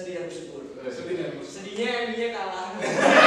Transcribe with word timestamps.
sedih 0.00 0.14
dan 0.16 0.24
bersyukur. 0.32 0.62
Eh, 0.80 0.88
Sedih 0.88 1.16
bersyukur. 1.20 1.44
Sedihnya 1.44 1.92
dia 2.16 2.28
kalah. 2.32 2.72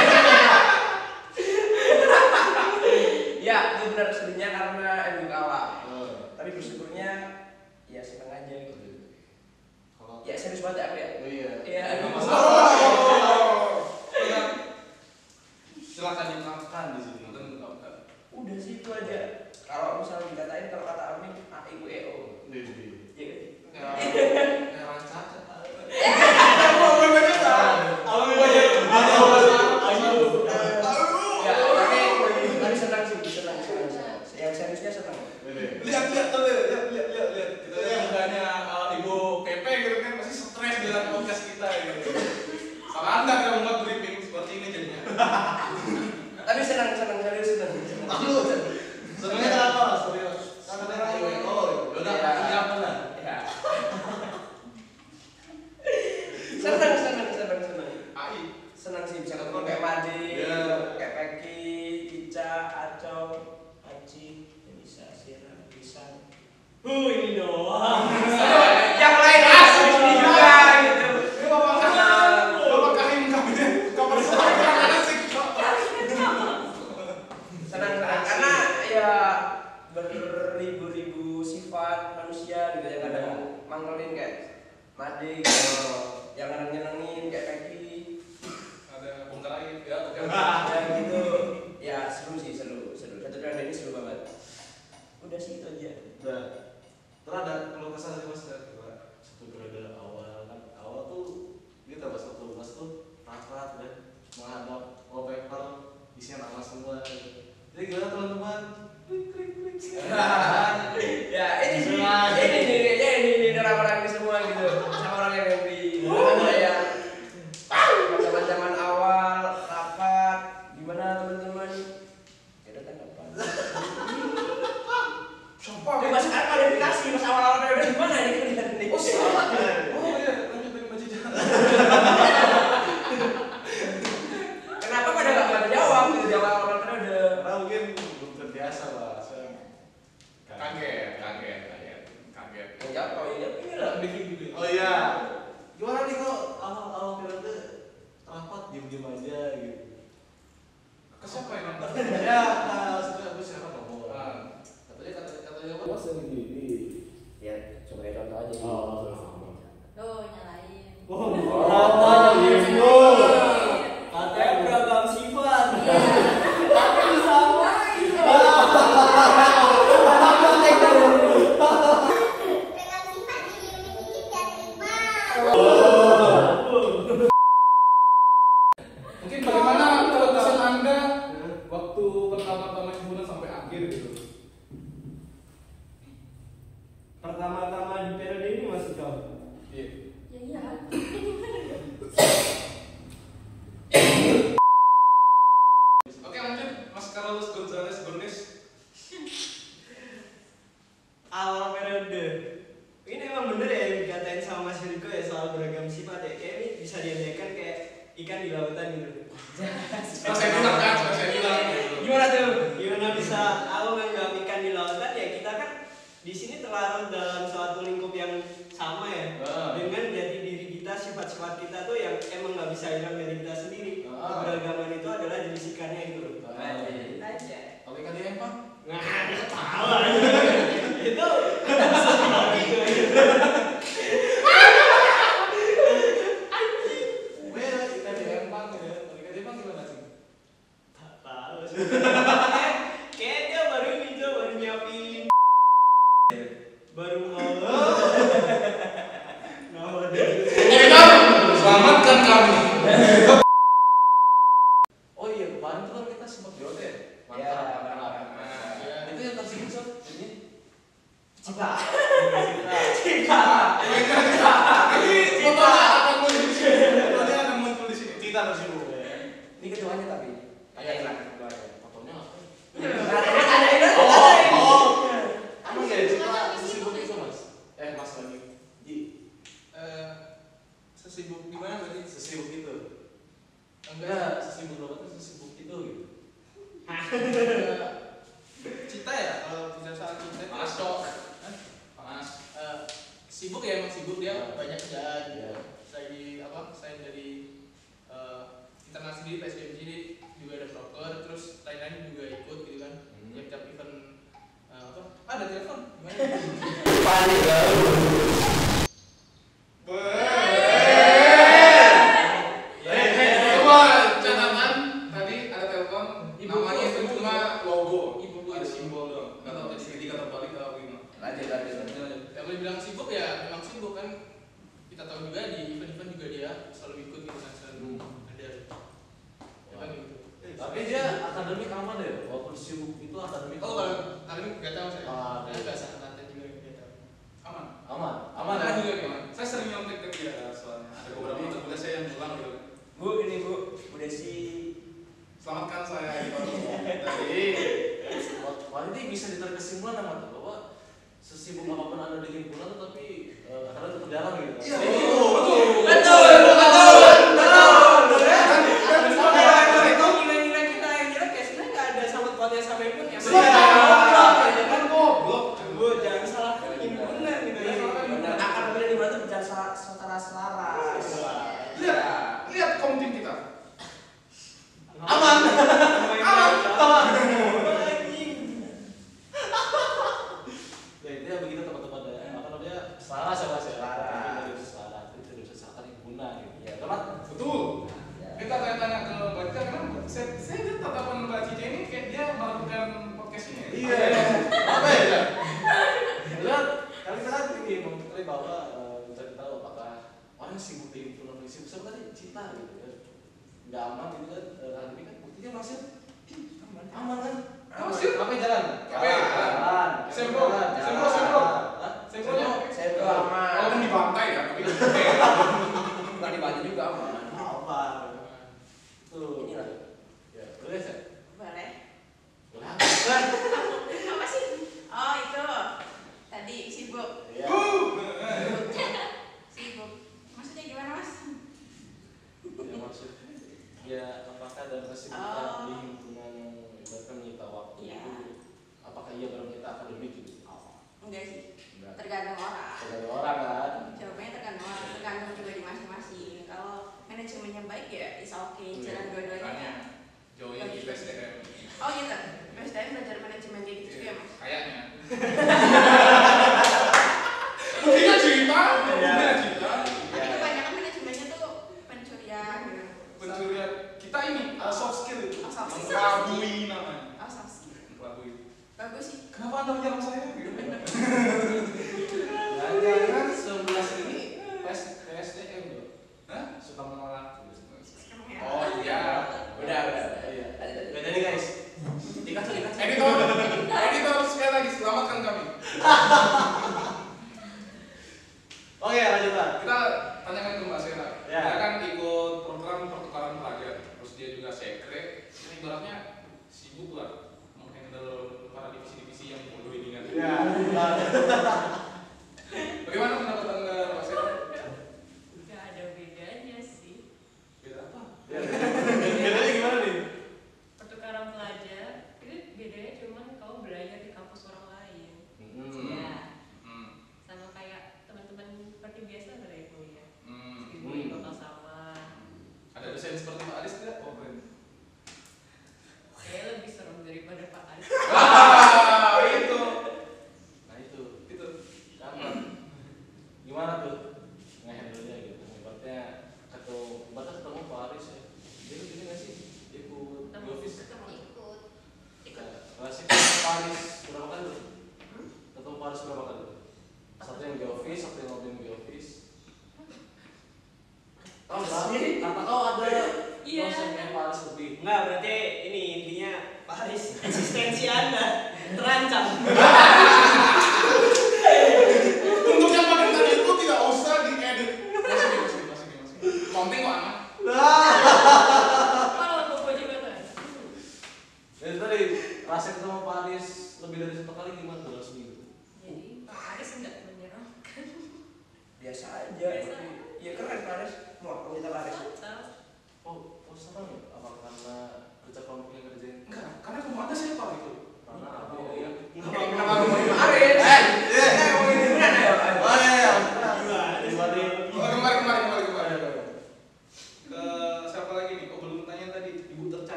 Bagus 468.84 469.16
sih. 469.16 469.18
Kenapa 469.32 469.64
anda 469.64 469.80
menyerang 469.80 470.02
saya? 470.04 470.28
Gitu. 470.36 470.60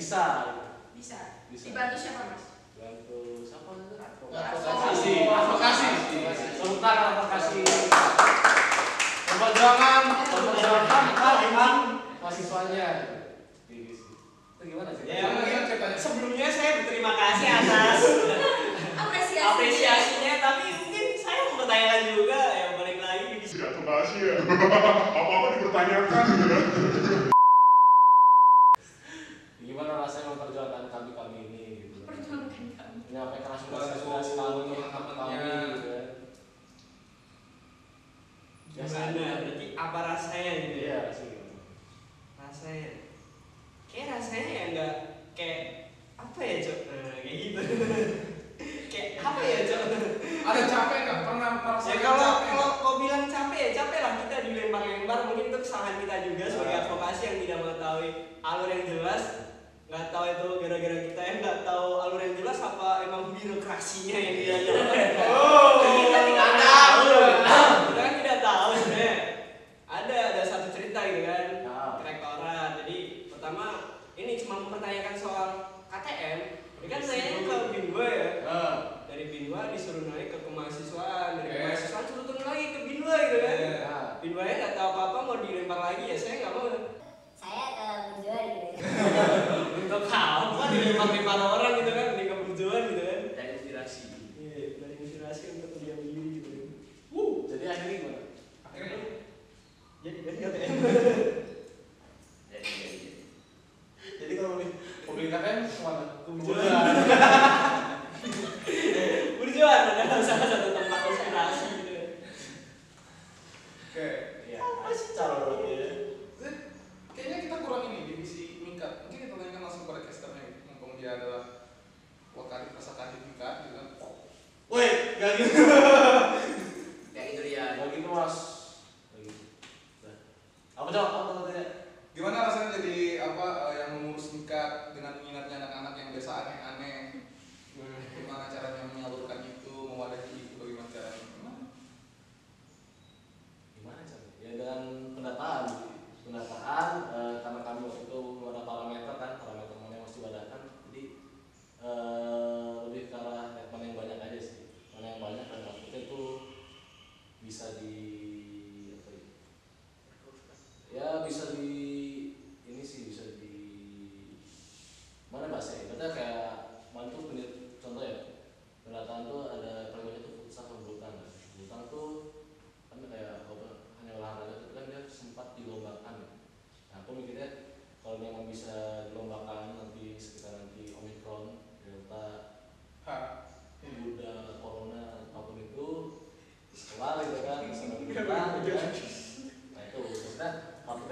bisa. 0.00 0.24
Bisa. 0.96 1.44
Dibantu 1.52 1.96
siapa 2.00 2.32
mas? 2.32 2.44
Bantu 2.80 3.44
siapa 3.44 3.68
advokasi. 4.32 5.28
Advokasi. 5.28 5.88
Sebentar 6.56 6.96
advokasi. 7.12 7.62
Perjuangan. 9.28 10.02
Perjuangan 10.24 11.04
kalian 11.12 11.76
mahasiswanya. 12.16 12.88
Itu 13.68 14.62
gimana 14.64 14.90
sih? 14.96 15.04
Ya 15.04 15.28
mungkin 15.28 15.68
sebelumnya 16.00 16.48
saya 16.48 16.70
berterima 16.80 17.12
kasih 17.16 17.48
atas 17.60 18.00
apresiasinya. 18.96 19.44
apresiasinya 19.52 20.34
tapi 20.40 20.64
mungkin 20.80 21.04
saya 21.16 21.40
mau 21.44 21.54
bertanya 21.60 22.16
juga 22.16 22.40
ya 22.56 22.66
balik 22.80 22.98
lagi. 23.04 23.36
Tidak 23.44 23.72
kebahas 23.76 24.10
ya 24.16 24.36
apa 24.48 25.20
apa 25.20 25.46
dipertanyakan 25.60 26.24
gitu 26.24 26.46
kan? 26.48 26.64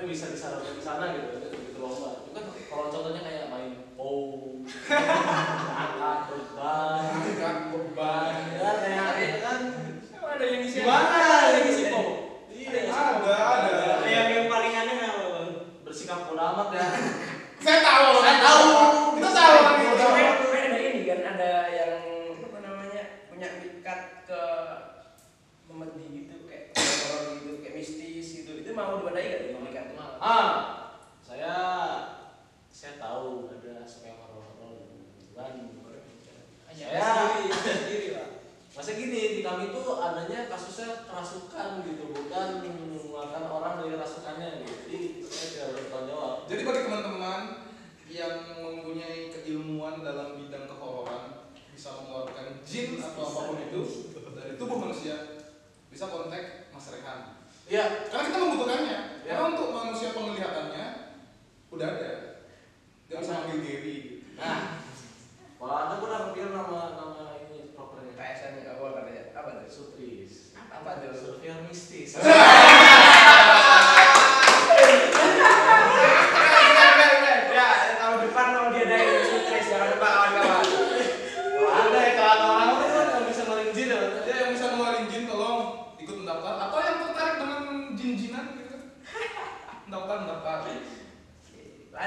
bisa 0.09 0.33
disalurkan 0.33 0.73
di 0.73 0.83
sana 0.83 1.07
gitu. 1.13 1.48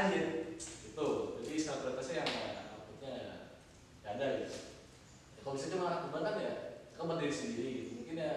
lanjut 0.02 0.58
itu 0.58 1.08
jadi 1.46 1.58
sel 1.62 1.78
prioritasnya 1.86 2.26
yang 2.26 2.30
outputnya 2.74 3.12
ya 3.14 3.34
ada 4.18 4.26
gitu. 4.42 4.58
Ya, 5.38 5.40
kalau 5.46 5.54
bisa 5.54 5.70
cuma 5.70 6.10
kebanyakan 6.10 6.42
ya 6.42 6.54
kamu 6.98 7.10
berdiri 7.14 7.34
sendiri 7.34 7.70
gitu. 7.86 7.92
Mungkin 8.02 8.18
ya 8.18 8.34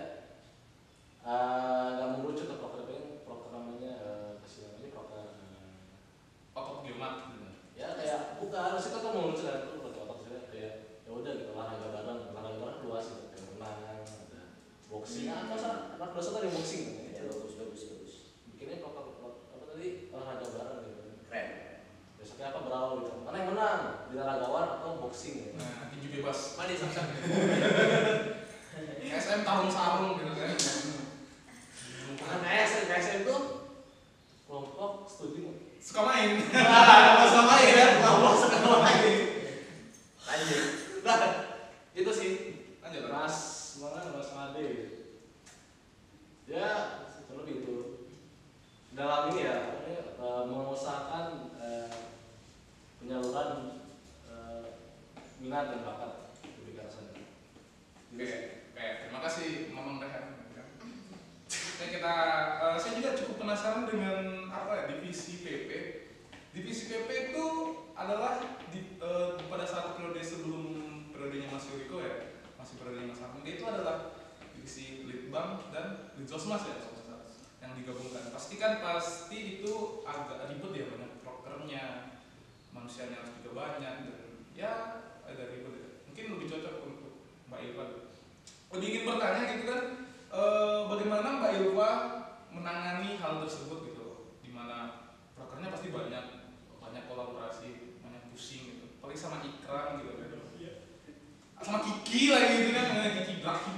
sama 101.64 101.80
Kiki 101.80 102.28
lagi 102.28 102.60
gitu 102.60 102.70
kan 102.76 102.84
Kiki 102.92 103.40
Brahim 103.40 103.74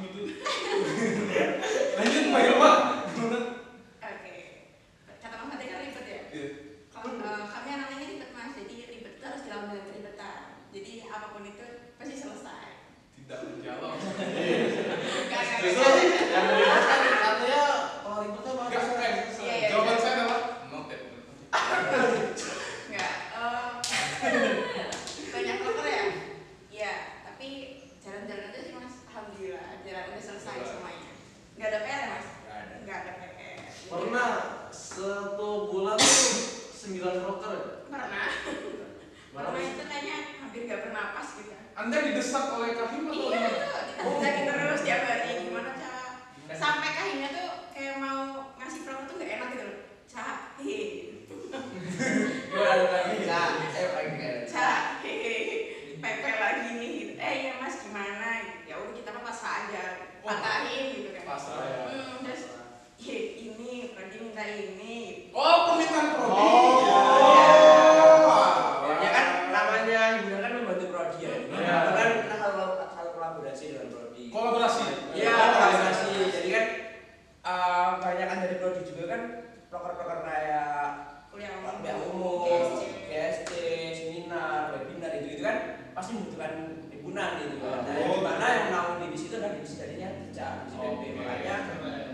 makanya 91.16 91.56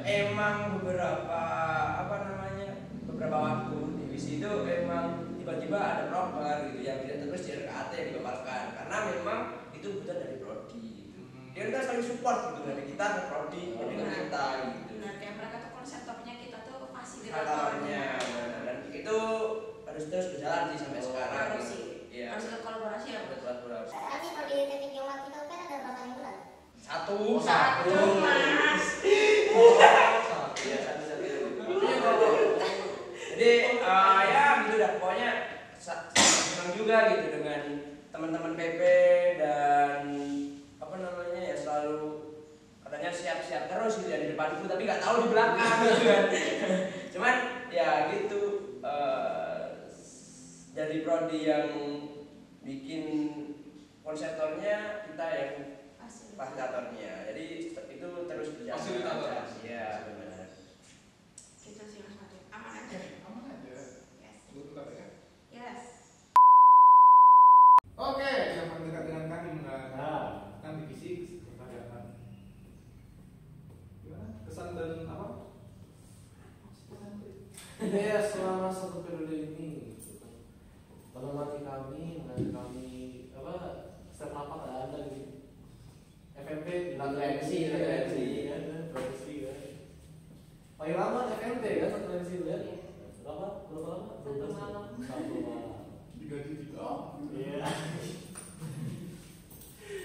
emang 0.07 0.79
beberapa 0.79 1.43
apa 2.07 2.17
namanya 2.27 2.71
beberapa 3.07 3.37
waktu 3.39 3.79
di 4.13 4.19
itu 4.19 4.51
emang 4.67 5.05
tiba-tiba 5.39 5.79
ada 5.79 6.03
proper 6.13 6.71
gitu 6.71 6.81
yang 6.87 7.03
tidak 7.03 7.19
terus 7.27 7.43
di 7.47 7.53
KAT 7.67 7.91
yang 7.97 8.07
dibebaskan 8.15 8.63
karena 8.79 8.97
memang 9.11 9.41
itu 9.75 9.87
butuh 9.99 10.15
dari 10.15 10.37
prodi. 10.39 10.79
Gitu. 11.03 11.19
dia 11.53 11.69
kan 11.69 11.83
saling 11.85 12.07
support 12.07 12.39
gitu 12.55 12.61
dari 12.65 12.83
kita 12.87 13.05
ke 13.05 13.23
prodi 13.29 13.63
oh. 13.75 13.83
prodi 13.83 13.95
kita 13.99 14.45
gitu. 14.79 14.93
Nah 15.03 15.13
kayak 15.19 15.35
mereka 15.37 15.57
tuh 15.67 15.73
konseptornya 15.75 16.35
kita 16.39 16.59
tuh 16.65 16.79
masih 16.95 17.19
gerakannya 17.27 18.05
dan 18.63 18.77
itu 18.95 19.19
harus 19.83 20.05
terus 20.09 20.27
berjalan 20.37 20.63
sih 20.73 20.79
sampai 20.81 21.01
oh. 21.01 21.07
sekarang 21.11 21.37
harus 21.37 21.67
gitu. 21.67 21.71
sih. 21.75 21.85
Iya. 22.13 22.27
Harus 22.37 22.45
kolaborasi 22.61 23.09
ya. 23.09 23.21
Kolaborasi. 23.25 23.93
Tapi 23.97 24.27
kalau 24.37 24.47
di 24.49 24.57
teknik 24.69 24.93
yang 24.93 25.09
satu. 26.93 27.41
Satu 27.41 28.21
mas. 28.21 28.85
Jadi 33.33 33.81
ya 34.29 34.45
gitu 34.69 34.77
dah 34.77 34.93
pokoknya 35.01 35.31
senang 35.81 36.71
juga 36.77 36.97
gitu 37.17 37.27
dengan 37.41 37.61
teman-teman 38.13 38.55
PP 38.55 38.81
dan 39.41 40.05
apa 40.79 40.95
namanya 41.01 41.41
ya 41.41 41.57
selalu 41.57 42.37
katanya 42.85 43.11
siap-siap 43.11 43.67
terus 43.73 44.05
gitu 44.05 44.13
ya 44.13 44.21
di 44.23 44.37
depanku 44.37 44.69
tapi 44.69 44.85
nggak 44.85 45.03
tahu 45.03 45.27
di 45.27 45.29
belakang 45.33 45.79
gitu 45.89 46.05
kan. 46.07 46.25
Cuman 47.09 47.35
ya 47.73 48.13
gitu 48.13 48.41
eh, 48.85 48.87
uh, 48.87 49.65
dari 50.77 51.01
prodi 51.03 51.49
yang 51.49 51.69
bikin 52.63 53.05
konseptornya 54.05 55.09
kita 55.09 55.27
yang 55.35 55.82
fasilitatornya 56.33 57.13
jadi 57.29 57.45
itu 57.69 58.09
terus 58.29 58.49
berjalan. 58.57 58.79
Fasilitator 58.81 59.33
ya 59.63 59.87
benar. 60.09 60.49
Gitu 61.63 61.85
sih 61.87 62.01
mas 62.03 62.15
Madu 62.19 62.39
aman 62.51 62.73
aja. 62.83 62.99
Aman 63.29 63.45
aja. 63.53 63.69
Yes. 64.19 64.41
Ya? 64.51 65.07
Yes. 65.53 65.83
Oke 67.93 68.19
okay. 68.19 68.57
yang 68.59 68.69
paling 68.73 68.87
dekat 68.91 69.05
dengan 69.07 69.25
kami 69.29 69.49
nah. 69.63 70.25
kami 70.63 70.89
bisik 70.89 71.45
pertanyaan 71.45 72.17
kesan 74.49 74.75
dan 74.75 75.07
apa? 75.07 75.27
Ya 77.83 78.23
selama 78.23 78.71
satu 78.71 79.03
periode 79.03 79.53
ini 79.53 79.99
mengamati 81.13 81.67
kami 81.67 82.25
mengenai 82.25 82.47
kami 82.55 82.89
apa 83.37 83.55
setiap 84.15 84.39
apa 84.39 84.57
ada 84.87 84.99
gitu. 85.13 85.42
FMP 86.43 86.99
satu 86.99 87.17
MC 87.19 87.51
satu 87.71 87.87
MC 87.87 88.15
profesi 88.91 89.35
kan 89.47 89.59
paling 90.75 90.97
lama 90.99 91.21
FMP 91.39 91.65
kan 91.79 91.89
satu 91.95 92.07
MC 92.11 92.31
iya, 92.43 92.43
iya. 92.43 92.57
ya, 92.59 92.59
itu 92.59 92.91
ya? 92.91 93.07
berapa? 93.23 93.47
Berapa 93.71 93.87
lama? 93.87 94.11
Satu 94.19 94.47
malam. 94.51 94.85
Satu 94.99 95.35
malam. 95.39 95.79
Digaji 96.19 96.55
tiga 96.67 96.89
iya. 97.39 97.63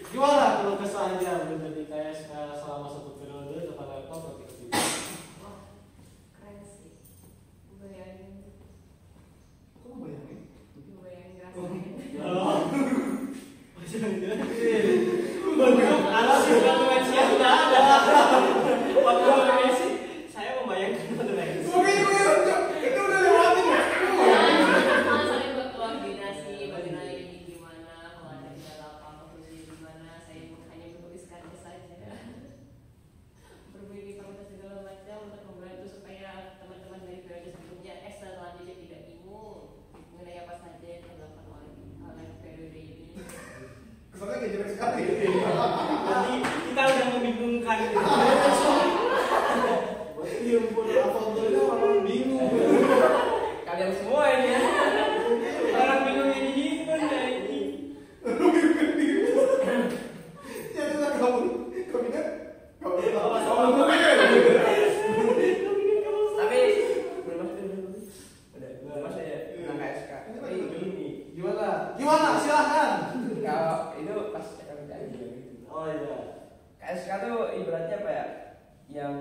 Gimana 0.08 0.46
kalau 0.64 0.80
kesannya 0.80 1.34
menjadi 1.52 1.84
KSK 1.92 2.32
selama 2.64 2.88
satu 2.88 3.07
Oh 75.78 75.86
iya. 75.86 76.18
KSK 76.82 77.10
tuh 77.22 77.54
ibaratnya 77.54 78.02
apa 78.02 78.10
ya? 78.10 78.26
Yang 78.90 79.16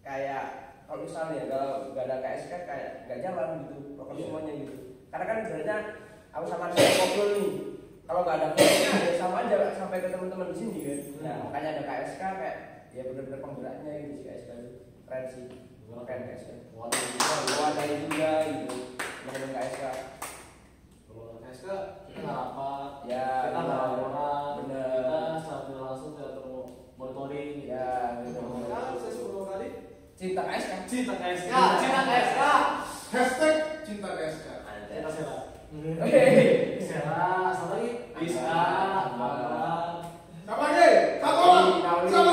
kayak 0.00 0.44
kalau 0.88 1.04
misalnya 1.04 1.52
kalau 1.52 1.92
nggak 1.92 2.04
ada 2.08 2.16
KSK 2.24 2.52
kayak 2.64 2.90
nggak 3.04 3.20
jalan 3.20 3.48
gitu, 3.68 3.92
pokoknya 4.00 4.16
yeah. 4.16 4.28
semuanya 4.32 4.52
gitu. 4.56 4.74
Karena 5.12 5.24
kan 5.28 5.36
sebenarnya 5.44 5.76
aku 6.32 6.44
sama 6.48 6.64
Rizky 6.72 6.92
ngobrol 6.96 7.28
nih. 7.36 7.52
Kalau 8.08 8.20
nggak 8.24 8.36
ada 8.40 8.48
KSK 8.56 8.84
ya 8.88 9.12
sama 9.20 9.36
aja 9.44 9.56
sampai 9.76 10.00
ke 10.00 10.08
teman-teman 10.08 10.48
di 10.48 10.56
sini 10.56 10.78
kan. 10.80 10.96
Hmm. 10.96 11.20
Nah 11.20 11.34
makanya 11.44 11.68
ada 11.76 11.82
KSK 11.84 12.22
kayak 12.40 12.56
ya 12.96 13.02
benar-benar 13.12 13.40
penggeraknya 13.44 13.92
gitu 14.08 14.16
KSK 14.24 14.48
itu 14.48 14.70
keren 15.04 15.24
sih. 15.28 15.44
Makanya 15.92 16.24
KSK. 16.24 16.48
ada 17.60 17.96
juga 18.00 18.30
gitu. 18.48 18.76
Makanya 19.28 19.48
KSK 19.60 19.84
ke 21.62 21.76
hmm. 21.78 22.14
kenapa? 22.18 22.70
Ya 23.06 23.46
kita 23.46 23.54
iya, 23.54 23.62
nggak 23.62 24.02
orang 24.02 24.50
kita 24.66 25.78
langsung 25.78 26.12
tidak 26.18 26.42
monitoring. 26.98 27.70
Ya, 27.70 28.18
gitu. 28.26 28.42
Cinta 30.22 30.46
KSK 30.46 30.72
cinta 30.86 31.14
KSK 31.18 31.50
cinta 31.82 32.00
KSK 32.06 32.40
hashtag 33.10 33.56
cinta 33.82 34.08
KSK 34.14 34.46
cinta 34.86 35.10
Sela 35.10 35.38
Sela 36.78 37.26
sama 37.58 37.74
lagi 37.74 37.90
Bisa 38.22 38.54
Sama 40.46 40.62
lagi 40.62 40.90
Sama 42.06 42.31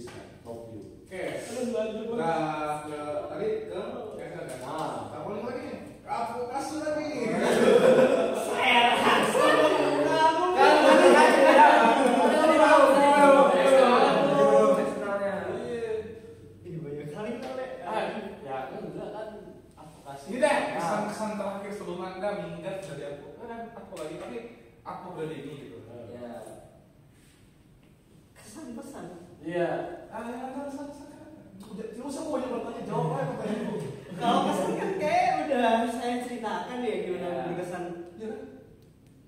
this 0.00 0.08
can 0.08 0.24
help 0.44 0.72
you. 0.72 0.80
Oke, 0.80 1.12
okay. 1.12 1.44
terus 1.44 1.68
lanjut. 1.76 2.08
Nah, 2.16 2.86
kamu 5.12 6.88
lagi. 6.88 7.09
kalian 30.20 30.52
kan 30.52 30.70
jawab 34.20 34.42
iya. 34.44 34.52
kesan 34.52 34.72
kan 34.76 34.90
kayak 35.00 35.32
udah 35.48 35.68
saya 35.88 36.14
ceritakan 36.20 36.78
ya 36.84 36.94
gimana 37.08 37.28
berkesan. 37.48 37.84
Ya 38.20 38.30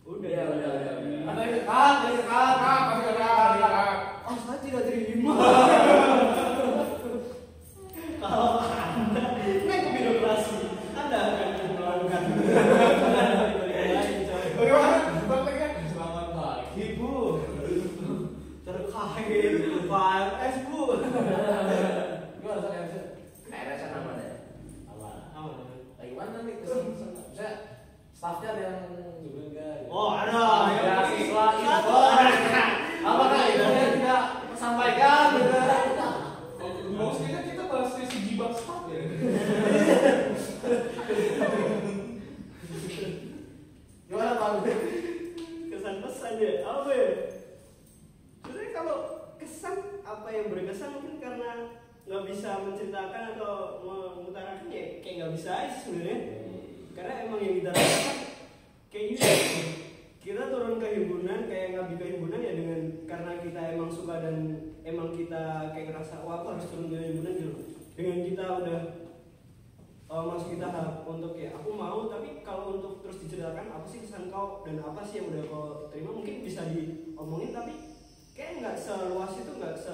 udah. 0.04 0.28
Ya 0.28 0.42
udah 0.52 0.70
ada 1.32 1.42
yang 1.48 1.64
kak 1.64 1.88
ada 1.96 2.08
yang 2.12 2.24
kak 2.28 3.21
sih 75.12 75.20
yang 75.20 75.28
udah 75.28 75.42
kau 75.52 75.68
terima. 75.92 76.10
Mungkin 76.16 76.40
bisa 76.40 76.72
diomongin 76.72 77.52
tapi 77.52 77.72
kayak 78.32 78.64
nggak 78.64 78.76
seluas 78.80 79.36
itu 79.36 79.52
nggak 79.60 79.76
se 79.76 79.92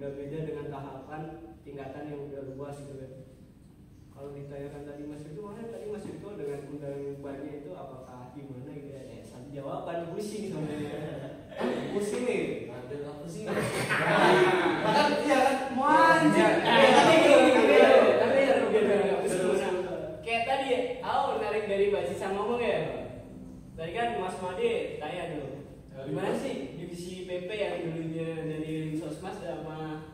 udah 0.00 0.16
beda 0.16 0.48
dengan 0.48 0.72
tahapan 0.72 1.22
tingkatan 1.60 2.08
yang 2.08 2.24
udah 2.32 2.56
luas 2.56 2.72
gitu 2.80 3.04
kan 3.04 3.12
kalau 4.16 4.32
ditanyakan 4.32 4.88
tadi 4.88 5.04
Mas 5.04 5.28
itu 5.28 5.40
mana 5.44 5.68
tadi 5.68 5.92
Mas 5.92 6.08
itu 6.08 6.24
dengan 6.24 6.60
undang 6.72 7.20
banyak 7.20 7.60
itu 7.60 7.70
apakah 7.76 8.32
gimana 8.32 8.72
gitu 8.72 8.96
ya 8.96 9.20
satu 9.20 9.52
jawaban 9.52 10.08
pusing 10.16 10.48
sebenarnya 10.48 10.96
pusing 11.92 12.24
nih 12.24 12.72
ada 12.72 12.96
apa 13.12 13.26
sih 13.28 13.44
bahkan 13.44 15.08
iya 15.20 15.38
kan 15.44 15.56
mau 15.76 15.92
anjir 16.16 16.48
tapi 16.64 17.16
tapi 18.16 18.40
kayak 20.24 20.44
tadi 20.48 20.68
aku 21.04 21.28
menarik 21.36 21.64
dari 21.68 21.92
Mbak 21.92 22.04
Sisa 22.08 22.32
ngomong 22.32 22.56
ya 22.56 22.80
tadi 23.76 23.92
kan 23.92 24.16
Mas 24.16 24.40
Made 24.40 24.96
tanya 24.96 25.36
dulu 25.36 25.59
Gimana 26.06 26.32
sih 26.34 26.54
divisi 26.76 27.24
PP 27.24 27.48
yang 27.50 27.74
dulunya 27.84 28.28
dari 28.46 28.96
Sosmas 28.96 29.36
sama 29.38 30.08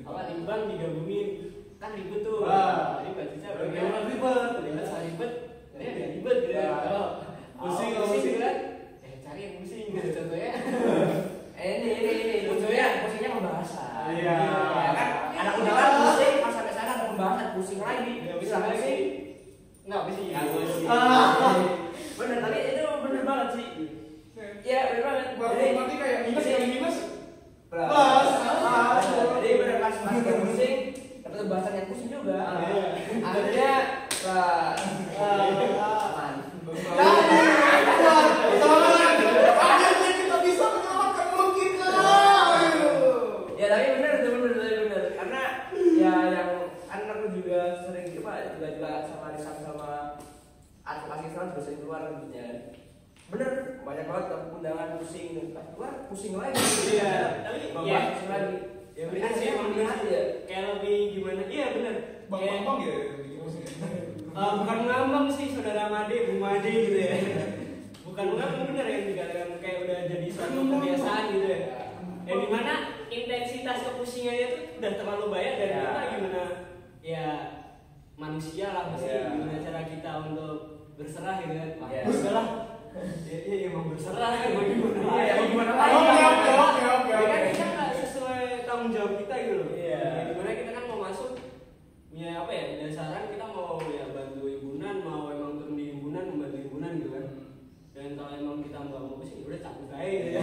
apa 0.00 0.20
Limbang 0.32 0.62
digabungin 0.68 1.28
kan 1.76 1.92
ribet 1.92 2.20
tuh. 2.24 2.44
Tadi 2.44 3.08
Mbak 3.12 3.26
Cica 3.36 3.48
Ribet, 3.56 4.04
ribet. 4.08 4.52
ribet 4.64 4.84
sama 4.84 5.00
ribet. 5.04 5.32
Ya 5.76 6.06
ribet 6.12 6.36
gitu 6.44 6.52
ya. 6.52 6.64
Kalau 6.84 7.04
Pusing, 7.60 7.90
kalau 7.92 8.08
pusing. 8.08 8.36
kan. 8.40 8.56
Eh 9.04 9.14
cari 9.20 9.40
yang 9.44 9.54
pusing 9.60 9.84
gitu 9.92 10.08
contohnya. 10.16 10.50
Eh, 11.60 11.76
ini 11.76 11.88
ini 11.92 12.12
ini 12.24 12.34
lucunya 12.48 13.04
pusingnya 13.04 13.36
pembahasan. 13.36 14.16
Iya. 14.16 14.32
Ya 14.72 14.90
kan 14.96 15.08
anak 15.36 15.54
undangan 15.60 15.92
pusing 16.00 16.34
pas 16.40 16.52
sampai 16.56 16.72
sana 16.72 16.90
ada 16.96 17.04
pembahasan 17.12 17.48
pusing 17.52 17.80
lagi. 17.84 18.12
Bisa 18.40 18.56
lagi. 18.64 18.96
Nggak 19.84 20.02
pusing. 20.08 20.26
Ya, 20.32 20.40
pusing. 20.48 20.88
Ah. 20.88 21.36
Bener 22.16 22.38
tapi 22.40 22.58
itu 22.64 22.84
bener 23.04 23.22
banget 23.28 23.48
sih. 23.52 23.66
Iya 24.60 24.92
bener 24.92 25.02
banget. 25.04 25.26
Buat 25.40 25.56
matematika 25.56 26.04
yang 26.04 26.22
minus 26.28 26.44
yang 26.44 26.68
minus. 26.68 26.96
Beras. 27.72 28.28
Jadi 29.40 29.56
bener 29.56 29.80
pas 29.80 29.96
pas 30.04 30.20
dia 30.20 30.36
pusing, 30.42 30.76
dapat 31.24 31.38
pembahasan 31.46 31.78
yang 31.80 31.88
pusing 31.88 32.10
juga. 32.12 32.36
Iya. 32.36 32.84
Akhirnya. 33.24 33.72
Aman. 34.20 34.76
menyelamatkan 40.60 41.26
mulut 41.32 41.56
kita. 41.56 41.88
Ya 43.56 43.66
tapi 43.72 43.84
bener 43.96 44.12
itu 44.20 44.28
bener 44.28 45.16
karena 45.16 45.42
ya 45.96 46.12
yang 46.36 46.50
aku 47.08 47.32
juga 47.32 47.80
sering 47.88 48.12
juga 48.12 48.44
juga 48.44 49.08
sama 49.08 49.32
Rizal 49.32 49.56
sama 49.64 50.20
advokasi 50.84 51.24
Islam 51.32 51.48
juga 51.52 51.60
sering 51.64 51.80
keluar 51.80 52.02
gitu 52.12 52.36
ya. 52.36 52.79
Bener 53.30 53.50
banyak 53.80 54.04
banget 54.10 54.26
undangan 54.50 54.98
pusing 54.98 55.54
pas 55.54 55.66
keluar 55.70 55.92
pusing 56.10 56.34
lagi. 56.34 56.58
Iya, 56.90 57.12
tapi 57.46 57.58
ya. 57.86 57.98
pusing 58.10 58.30
lagi. 58.30 58.56
Ya 58.98 59.04
bener 59.06 59.30
sih 59.32 59.46
emang 59.54 59.70
gitu. 59.72 59.86
ya. 60.10 60.22
Kayak 60.44 60.64
lebih 60.76 60.96
gimana? 61.14 61.42
Iya 61.46 61.66
bener. 61.78 61.94
Bang 62.26 62.42
bang 62.42 62.62
bang 62.66 62.78
ya. 62.82 62.96
Eh, 64.30 64.52
bukan 64.62 64.78
ngambang 64.86 65.26
sih 65.26 65.50
saudara 65.50 65.90
Made, 65.90 66.16
Bu 66.30 66.34
Made 66.38 66.70
gitu 66.70 66.98
ya. 66.98 67.14
Bukan 68.02 68.26
ngambang 68.34 68.66
bener 68.70 68.86
ya 68.86 68.98
dikatakan 69.06 69.50
kayak 69.58 69.78
udah 69.86 69.98
jadi 70.06 70.26
suatu 70.28 70.58
kebiasaan 70.66 71.24
gitu 71.32 71.46
ya. 71.46 71.60
Yang 72.26 72.38
di 72.38 72.48
mana 72.50 72.74
intensitas 73.10 73.78
kepusingannya 73.82 74.46
tuh 74.46 74.62
udah 74.78 74.92
terlalu 74.94 75.24
banyak 75.28 75.54
dan 75.56 75.68
Ya. 75.70 75.78
kita 75.82 76.02
gimana 76.10 76.42
ya 77.00 77.24
manusia 78.14 78.66
lah 78.70 78.84
pasti 78.92 79.08
Ya. 79.08 79.32
gimana 79.32 79.54
cara 79.58 79.80
kita 79.86 80.10
untuk 80.28 80.54
berserah 80.94 81.36
gitu 81.40 81.54
kan. 81.56 81.70
Ya. 81.90 82.02
Berserah. 82.06 82.46
Ya, 82.90 83.38
ya 83.46 83.56
emang 83.70 83.86
berserah 83.94 84.30
kan 84.34 84.50
mau 84.50 84.66
gimana? 84.66 84.98
Iya, 84.98 85.14
lagi? 85.14 85.38
mau 85.38 85.46
gimana 85.54 85.72
lagi? 85.78 85.94
Oke, 85.94 86.10
oke, 86.10 86.22
oke, 86.26 86.50
oke, 86.50 86.82
oke, 86.90 87.10
Ya 87.14 87.26
kan 87.30 87.42
kita 87.54 87.66
nggak 87.70 87.90
sesuai 88.02 88.42
tanggung 88.66 88.90
jawab 88.90 89.12
kita 89.22 89.34
gitu 89.38 89.54
loh. 89.62 89.68
Iya. 89.78 90.00
Ya, 90.02 90.22
Di 90.26 90.32
mana 90.34 90.50
kita 90.58 90.70
kan 90.74 90.84
mau 90.90 90.98
masuk 91.06 91.30
ya 92.10 92.30
apa 92.42 92.50
ya 92.52 92.64
dasaran 92.84 93.30
kita 93.30 93.46
mau 93.48 93.78
ya 93.86 94.04
bantu 94.10 94.42
himpunan 94.44 94.96
mau 95.06 95.30
emang 95.30 95.56
turun 95.56 95.78
di 95.78 95.84
himpunan 95.94 96.24
membantu 96.28 96.56
himpunan 96.58 96.90
gitu 97.00 97.10
kan 97.16 97.26
dan 97.96 98.08
kalau 98.18 98.30
emang 98.36 98.56
kita 98.60 98.78
nggak 98.82 99.02
mau 99.08 99.22
sih 99.24 99.40
udah 99.46 99.60
cabut 99.62 99.88
aja 99.94 100.10
gitu 100.10 100.30
ya 100.34 100.42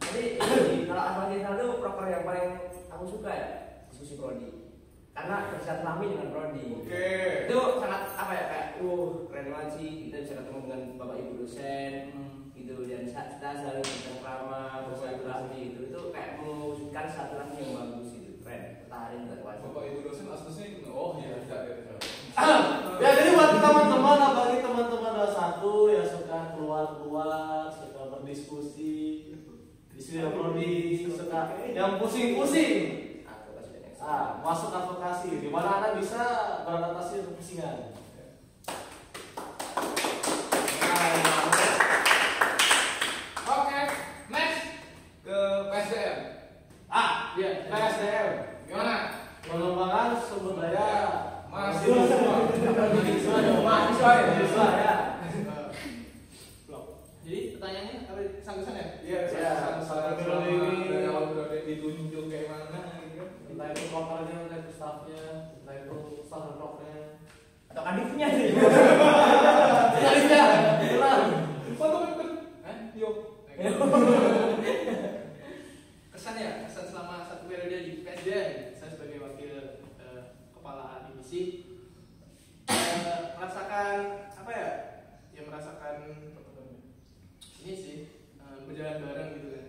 Jadi 0.00 0.22
ini, 0.40 0.90
kalau 0.90 1.02
advokasi 1.06 1.34
Islam 1.38 1.54
itu 1.54 1.66
proker 1.78 2.06
yang 2.10 2.24
paling 2.26 2.48
aku 2.90 3.04
suka 3.06 3.30
ya 3.30 3.48
diskusi 3.86 4.18
prodi 4.18 4.59
karena 5.10 5.36
bersilaturahmi 5.50 6.06
dengan 6.06 6.28
prodi. 6.30 6.64
Oke. 6.80 7.08
itu 7.46 7.58
sangat 7.82 8.02
apa 8.14 8.32
ya 8.32 8.44
kayak 8.46 8.68
uh 8.80 9.26
keren 9.26 9.46
banget 9.50 9.70
sih. 9.74 9.90
Kita 10.08 10.16
bisa 10.22 10.34
ketemu 10.40 10.58
dengan 10.64 10.80
bapak 10.96 11.16
ibu 11.18 11.32
dosen 11.42 11.92
gitu. 12.54 12.76
Dan 12.86 13.02
kita 13.10 13.48
selalu 13.58 13.82
bercengkrama 13.82 14.60
bersilaturahmi 14.88 15.58
gitu. 15.58 15.80
Itu 15.90 16.00
kayak 16.14 16.30
mewujudkan 16.38 17.04
silaturahmi 17.10 17.56
yang 17.58 17.72
bagus 17.74 18.08
gitu. 18.14 18.30
Keren. 18.40 18.62
Pertahanin 18.86 19.20
buat 19.26 19.40
wajib 19.42 19.64
Bapak 19.70 19.84
ibu 19.90 20.00
dosen 20.06 20.26
asesnya 20.30 20.64
ikut. 20.70 20.84
Oh 20.94 21.18
tidak 21.18 21.40
tidak. 21.46 21.98
ya 23.02 23.08
jadi 23.20 23.30
buat 23.34 23.50
teman-teman 23.58 24.18
bagi 24.38 24.58
teman-teman 24.62 25.12
ada 25.18 25.28
satu 25.34 25.90
yang 25.90 26.06
suka 26.06 26.54
keluar-keluar 26.54 27.66
suka 27.68 28.02
berdiskusi 28.06 29.34
diskusi. 29.92 30.22
prodi 30.22 31.04
suka 31.10 31.40
yang 31.74 31.98
pusing-pusing 31.98 32.99
advokasi 34.00 34.08
dan 34.08 34.08
eksternal. 34.08 34.08
ah 34.08 34.26
masuk 34.40 34.70
advokasi 34.72 35.30
di 35.38 35.48
mana 35.48 35.68
anda 35.76 35.90
bisa 35.94 36.22
beradaptasi 36.64 37.12
dengan 37.18 37.34
pusingan 37.36 37.76
Oke, 43.42 43.80
next 44.28 44.62
ke 45.20 45.36
PSDM. 45.68 46.16
ah 46.88 47.10
Iya. 47.34 47.50
PSDM 47.66 48.28
Gimana? 48.66 48.96
pengembangan 49.40 50.10
sumber 50.20 50.56
daya 50.60 50.98
Mahasiswa 51.46 52.02
semua. 52.06 52.34
mahasiswa 52.46 53.36
ya 53.36 53.54
mahasiswa 53.58 54.10
ya 54.10 54.22
mahasiswa 54.26 54.66
ya 54.76 54.94
Jadi 57.20 57.54
pertanyaannya 57.54 57.94
apa 58.02 58.20
pesan-pesan 58.34 58.74
ya? 58.74 58.86
Iya, 59.00 59.18
pesan-pesan 59.24 59.72
pesan-pesan 59.78 60.14
selama 60.18 60.42
periode 60.42 60.66
ini. 60.68 60.86
dari 60.90 61.06
awal 61.06 61.24
periode 61.30 61.58
ditunjuk 61.62 62.24
kayak 62.26 62.46
mana 62.48 62.78
gitu 62.98 63.14
kan. 63.16 63.28
entah 63.46 63.68
itu 63.70 63.82
propernya 63.86 64.34
entah 64.40 64.58
itu 64.60 64.70
staffnya 64.72 65.22
entah 65.56 65.74
itu 65.76 65.96
staff 66.20 66.42
dan 66.44 66.54
proknya 66.56 66.98
atau 67.70 67.82
kadifnya 67.82 68.26
sih 68.30 68.46
Kadifnya, 70.00 70.42
benar. 70.80 71.20
Foto 71.76 71.98
itu. 72.02 72.26
Hah? 72.64 72.76
Yuk. 73.00 73.14
Kesannya, 76.10 76.64
kesan 76.64 76.84
selama 76.88 77.22
satu 77.22 77.46
periode 77.46 77.78
di 77.80 77.92
PSDM, 78.00 78.74
saya 78.74 78.90
sebagai 78.90 79.18
wakil 79.20 79.52
eh, 79.96 80.20
kepala 80.50 81.06
divisi 81.06 81.42
eh, 82.66 83.20
merasakan 83.36 83.96
apa 84.34 84.50
ya? 84.50 84.68
Ya 85.30 85.42
merasakan 85.44 85.94
ini 87.60 87.74
sih 87.76 87.96
eh, 88.36 88.56
berjalan 88.64 88.98
bareng 89.00 89.28
gitu 89.36 89.48
kan. 89.52 89.66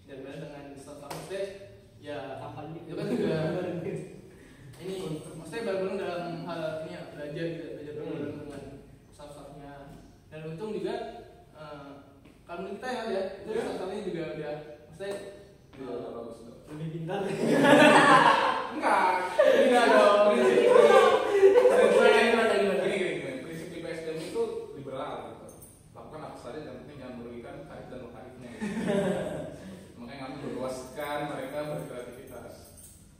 Berjalan 0.00 0.22
bareng 0.24 0.40
dengan 0.40 0.64
staff 0.74 0.98
maksudnya 1.02 1.42
ya 1.98 2.18
kapan 2.38 2.78
itu 2.78 2.94
kan 2.94 3.06
juga 3.10 3.38
ini 4.78 4.94
maksudnya 5.34 5.66
bareng 5.66 5.98
dalam 5.98 6.46
hal 6.46 6.62
ini 6.86 6.94
ya 6.94 7.02
belajar 7.10 7.44
gitu 7.50 7.66
belajar 7.74 7.94
bareng 7.98 8.34
dengan 8.38 8.62
staff-staffnya 9.10 9.74
dan 10.30 10.40
untung 10.46 10.70
juga 10.70 10.94
eh, 11.52 11.90
kalau 12.46 12.70
kita 12.70 12.86
ya 12.86 13.02
ya 13.10 13.22
itu 13.42 13.50
staff-staffnya 13.50 14.06
juga 14.06 14.22
udah 14.38 14.54
maksudnya 14.86 15.14
eh, 15.74 16.10
bagus 16.14 16.38
lebih 16.70 16.88
pintar 16.94 17.18
enggak 18.70 19.10
enggak 19.42 19.84
dong 19.90 20.20
prinsip 20.30 20.70
Gimana, 21.98 22.18
gimana, 22.22 22.54
gimana? 22.54 22.84
Gini, 22.86 22.94
gini, 22.94 23.12
gini. 23.18 23.42
prinsip 23.42 23.68
di 23.68 23.78
PSDM 23.82 24.18
itu 24.22 24.42
liberal 24.78 25.12
gitu 25.34 25.46
lakukan 25.92 26.20
apa 26.22 26.38
saja 26.38 26.58
yang 26.62 26.78
penting 26.82 26.96
jangan 27.02 27.14
merugikan 27.18 27.66
karif 27.66 27.86
dan 27.90 28.00
lokalifnya 28.00 28.50
gitu. 28.54 28.82
makanya 29.98 30.20
kami 30.22 30.36
berluaskan 30.40 31.18
mereka 31.28 31.58
berkreativitas 31.68 32.54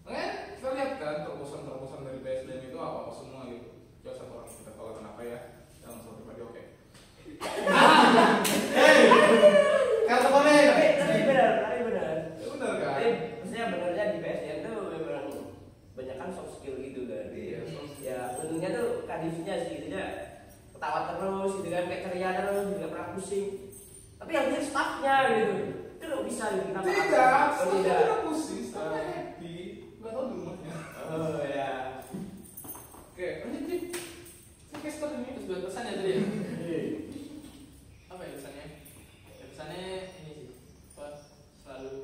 makanya 0.05 0.29
kita 0.51 0.69
lihat 0.75 0.93
kan 0.99 1.17
terobosan-terobosan 1.23 2.01
dari 2.03 2.19
PSDM 2.21 2.63
itu 2.67 2.77
apa 2.77 2.97
apa 3.03 3.13
semua 3.13 3.41
gitu 3.47 3.69
jauh 4.03 4.17
satu 4.17 4.33
orang 4.35 4.51
kita 4.51 4.73
tahu 4.73 4.89
kenapa 4.95 5.21
ya 5.23 5.39
jangan 5.79 5.99
soal 6.01 6.15
pribadi 6.19 6.41
oke 6.43 6.63
Kartu 10.09 10.29
kuning. 10.29 10.65
tapi 10.67 10.85
tapi 10.99 11.21
benar 11.29 11.51
tapi 11.63 11.79
benar 11.85 12.07
ya 12.35 12.47
benar 12.49 12.73
kan 12.75 12.89
tapi 12.91 13.07
maksudnya 13.39 13.65
benernya 13.71 14.05
di 14.11 14.19
PSDM 14.19 14.59
tuh 14.65 14.75
memang 14.91 15.27
banyak 15.95 16.17
kan 16.17 16.31
soft 16.33 16.53
skill 16.59 16.77
gitu 16.81 17.01
kan 17.07 17.27
Iya, 17.31 17.61
soft 17.69 17.91
skill. 17.93 18.07
ya 18.09 18.19
untungnya 18.41 18.71
tuh 18.73 18.89
kadifnya 19.05 19.55
sih 19.63 19.73
gitu 19.79 19.87
ya 19.93 20.07
ketawa 20.73 21.01
terus 21.11 21.53
gitu 21.61 21.69
kan 21.69 21.85
kayak 21.87 22.03
ceria 22.07 22.31
terus 22.35 22.65
nggak 22.73 22.91
pernah 22.91 23.09
pusing 23.13 23.47
tapi 24.17 24.31
yang 24.33 24.45
penting 24.49 24.65
staffnya 24.65 25.15
gitu 25.29 25.55
itu 25.99 26.05
nggak 26.07 26.25
bisa 26.27 26.45
gitu 26.55 26.65
kenapa 26.73 26.89
tidak. 27.19 27.59
Oh, 27.59 27.75
tidak. 27.75 27.99
Tidak 27.99 28.23
pusing 28.23 28.62
saya 28.71 29.03
happy. 29.11 29.55
Nggak 29.99 30.11
tahu 30.14 30.25
di 30.31 30.35
rumahnya. 30.39 30.75
Oh 31.11 31.43
ya. 31.43 31.99
Oke 33.11 33.27
lanjut 33.43 33.62
Dik. 33.66 33.83
saya 34.69 34.79
caster 34.79 35.11
ini 35.19 35.35
terus 35.35 35.47
buat 35.51 35.66
pesan 35.66 35.91
ya 35.91 35.99
tadi 35.99 36.11
ya? 36.14 36.23
Apa 38.14 38.23
ya 38.23 38.33
pesannya? 38.39 38.66
Ya, 39.35 39.45
pesannya 39.51 39.83
ini 40.23 40.31
sih 40.47 40.55
apa 40.95 41.07
selalu 41.66 41.99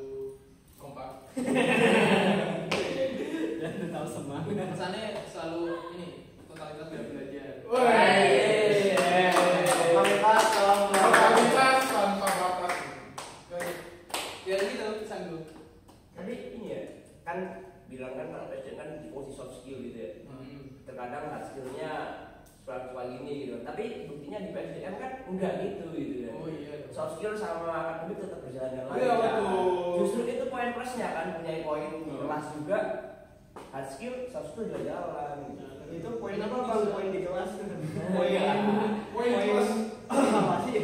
kompak. 0.75 1.31
Dan 3.63 3.95
tahu 3.95 4.07
semangat. 4.11 4.75
Pesannya 4.75 5.23
selalu 5.31 5.63
ini 5.95 6.07
totalitas 6.51 6.91
dalam 6.91 7.07
belajar 7.15 7.63
Kualitas 9.95 10.45
dalam 10.59 10.91
totalitas 10.91 11.79
tanpa 11.87 12.27
batas 12.27 12.95
ya 14.45 14.61
ini 14.61 14.77
tahu 14.77 15.01
pesan 15.01 15.33
gue 15.33 15.41
tapi 16.13 16.33
ini 16.53 16.65
tapi 23.65 23.83
buktinya 24.07 24.39
di 24.41 24.51
PSDM 24.51 24.95
kan 24.97 25.13
enggak 25.27 25.53
gitu 25.61 25.85
gitu 25.93 26.15
kan 26.25 26.35
Oh 26.35 26.49
iya. 26.49 26.75
soft 26.89 27.17
skill 27.17 27.33
sama 27.33 27.69
akademik 27.71 28.21
tetap 28.21 28.41
berjalan 28.41 28.71
dengan 28.71 28.87
Iya, 28.93 29.09
lancar. 29.09 29.33
betul. 29.41 29.95
justru 29.99 30.21
itu 30.27 30.45
poin 30.47 30.71
plusnya 30.73 31.09
kan 31.11 31.27
punya 31.35 31.53
poin 31.61 31.91
di 31.99 32.13
kelas 32.15 32.47
juga 32.53 32.79
hard 33.73 33.89
skill 33.89 34.15
soft 34.27 34.49
skill 34.51 34.67
juga 34.67 34.81
jalan 34.85 35.37
gitu. 35.49 35.65
Nah, 35.65 35.87
itu 35.91 36.09
poin 36.19 36.37
apa 36.39 36.57
bang 36.61 36.83
poin 36.91 37.09
di 37.11 37.21
kelas 37.23 37.51
Oh, 38.17 38.25
iya. 38.25 38.43
Poin 39.11 39.31
kelas. 39.33 39.71
apa 40.05 40.55
sih 40.63 40.77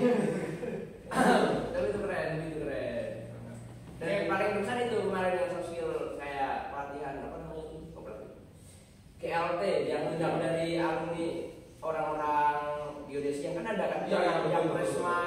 tapi 1.73 1.87
itu 1.87 1.99
keren 2.01 2.29
itu 2.41 2.59
keren 2.61 3.09
dan 3.99 4.09
yang 4.09 4.27
paling 4.27 4.51
besar 4.57 4.77
itu 4.81 4.97
kemarin 5.03 5.33
yang 5.35 5.49
soft 5.51 5.67
skill 5.69 5.91
kayak 6.17 6.53
pelatihan 6.71 7.15
apa 7.21 7.37
namanya? 7.37 7.59
KLT 9.21 9.63
yang 9.85 10.03
undang 10.09 10.41
dari 10.41 10.81
alumni 10.81 11.50
orang-orang 11.81 12.57
geodesi 13.09 13.49
yang 13.49 13.57
kan 13.61 13.67
ada 13.75 13.85
kan 13.89 14.01
Iya, 14.07 14.21
yang, 14.21 14.41
yang 14.53 14.67
presma 14.71 15.19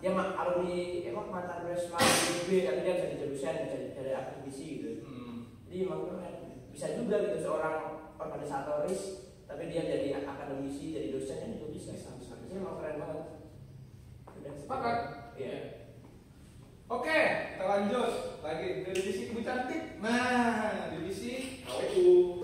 yang 0.00 0.16
alumni 0.16 0.80
emang 1.04 1.28
mantan 1.28 1.68
presma 1.68 2.00
IB 2.00 2.48
tapi 2.64 2.80
dia 2.82 2.94
bisa 2.96 3.06
jadi 3.12 3.16
dosen 3.28 3.54
bisa 3.68 3.76
jadi 3.94 4.10
akademisi 4.16 4.64
gitu 4.80 4.90
Hmm. 5.04 5.36
jadi 5.68 5.86
emang 5.86 6.08
keren 6.08 6.36
bisa 6.72 6.96
juga 6.96 7.16
gitu 7.28 7.38
seorang 7.38 7.76
organisatoris 8.16 9.00
tapi 9.44 9.68
dia 9.68 9.82
jadi 9.84 10.24
akademisi 10.24 10.96
jadi 10.96 11.08
dosen 11.12 11.36
kan 11.38 11.50
juga 11.54 11.68
bisa 11.70 11.92
jadi 11.94 12.58
emang 12.58 12.82
keren 12.82 12.98
banget. 12.98 13.24
Sepakat? 14.58 14.96
Iya. 15.38 15.56
Oke, 16.90 17.20
kita 17.54 17.62
lanjut 17.64 18.10
lagi 18.42 18.82
ke 18.82 18.90
divisi 18.90 19.30
ibu 19.30 19.38
cantik. 19.46 20.02
Nah, 20.02 20.90
divisi 20.90 21.62
KU. 21.62 22.42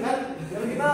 Kan 0.00 0.18
kalau 0.46 0.66
kita 0.66 0.88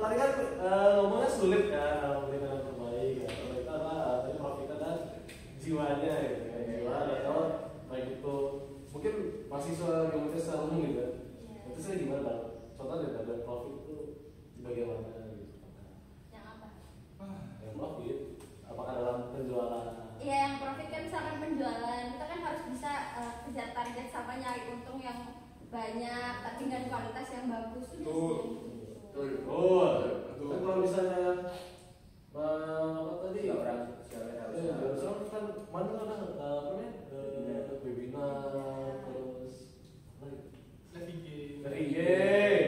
tadi 0.00 0.14
kan 0.16 0.30
eh, 0.40 0.88
ngomongnya 0.96 1.30
sulit 1.30 1.62
kan 1.68 2.28
kita 2.28 2.46
yang 2.46 2.62
terbaik 2.64 3.12
ya. 3.20 3.28
Kalau 3.28 3.54
kita 3.56 3.72
apa 3.74 3.92
tadi 4.22 4.36
profitnya 4.36 4.76
dan 4.78 4.96
jiwanya 5.58 6.14
gitu 6.22 6.44
kan 6.46 6.60
jiwa 6.64 6.94
dan 7.04 7.18
kalau 7.22 7.44
baik 7.88 8.06
itu 8.14 8.36
mungkin 8.90 9.14
mahasiswa 9.48 9.92
geometri 10.08 10.40
secara 10.40 10.62
umum 10.64 10.78
gitu 10.82 10.98
ya. 10.98 11.08
Iya. 11.44 11.58
itu 11.70 11.80
saya 11.80 11.96
gimana 11.98 12.32
contoh 12.74 12.96
dari 13.00 13.16
ada 13.16 13.34
profit 13.42 13.74
itu 13.82 13.96
bagaimana 14.60 15.08
gitu 15.30 15.54
Yang 16.30 16.44
apa? 16.46 16.66
yang 17.60 17.74
profit 17.74 18.18
apakah 18.64 18.92
dalam 18.94 19.18
penjualan 19.30 19.84
Iya 20.16 20.36
yang 20.40 20.54
profit 20.56 20.88
kan 20.88 21.02
misalkan 21.04 21.36
penjualan 21.36 22.02
kita 22.08 22.24
kan 22.24 22.40
harus 22.40 22.62
bisa 22.70 22.90
eh, 23.18 23.32
kejar 23.44 23.68
target 23.72 24.06
sama 24.08 24.32
nyari 24.38 24.62
untung 24.70 24.98
yang 24.98 25.18
banyak 25.74 26.32
tapi 26.40 26.60
dengan 26.62 26.82
kualitas 26.86 27.28
yang 27.28 27.46
bagus 27.50 27.86
tuh 27.90 27.98
Betul. 27.98 28.38
Betul. 29.10 29.90
kan 30.46 30.58
kalau 30.60 30.78
misalnya 30.80 31.24
eh, 32.30 32.90
apa 32.94 33.22
tadi 33.24 33.38
Tiga 33.40 33.54
orang 33.58 33.80
segala 34.00 34.30
Ya, 34.54 34.70
usaha. 34.70 34.94
soalnya 34.94 35.26
kan 35.26 35.44
mana 35.68 35.90
ada 35.98 36.14
eh, 36.14 36.54
apa 36.54 36.70
namanya 36.70 36.90
eh, 37.10 37.82
webinar 37.82 38.38
terus 39.02 39.56
apa 40.14 40.24
lagi? 40.24 40.46
Live 40.94 41.10
IG. 41.10 41.26
dari 41.60 41.78
IG 41.84 41.96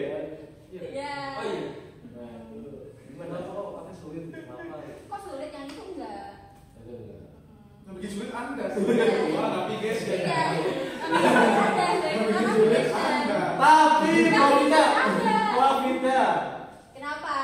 kan? 0.05 0.25
Iya. 0.67 1.15
Oh 1.39 1.45
iya. 1.47 1.63
nah 2.11 2.31
gimana 3.07 3.37
kok 3.47 3.67
pakai 3.73 3.95
sulit 3.95 4.25
kenapa 4.29 4.83
Kok 5.07 5.21
sulit 5.23 5.51
yang 5.51 5.67
itu 5.67 5.83
enggak? 5.95 6.27
Bikin 7.87 8.11
sulit 8.11 8.31
Anda. 8.33 8.65
Sulit 8.75 8.99
gua 9.31 9.45
tapi 9.53 9.75
guys 9.79 10.01
ya. 10.03 10.17
Iya. 10.17 10.43
Tapi 11.07 11.23
ada 11.55 11.87
dari 12.03 12.19
mana 12.27 12.53
bisa? 12.59 13.03
tapi 13.57 14.09
Nggak 14.27 14.43
profitnya 14.43 14.83
ada. 14.83 15.37
profitnya 15.55 16.23
Kenapa? 16.93 17.37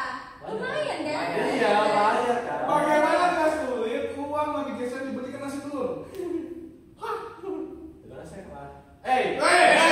Lumayan 0.43 0.99
kan? 1.07 1.27
iya 1.49 1.71
banyak 1.87 2.39
kan 2.43 2.61
Bagaimana 2.65 3.25
nggak 3.33 3.51
sulit 3.57 4.05
uang 4.13 4.49
lagi 4.53 4.73
geser 4.77 5.01
dibelikan 5.07 5.41
nasi 5.41 5.59
telur? 5.63 6.11
Gimana 8.03 8.25
saya 8.25 8.43
eh 9.03 9.23
Eh, 9.35 9.67
karena 9.73 9.87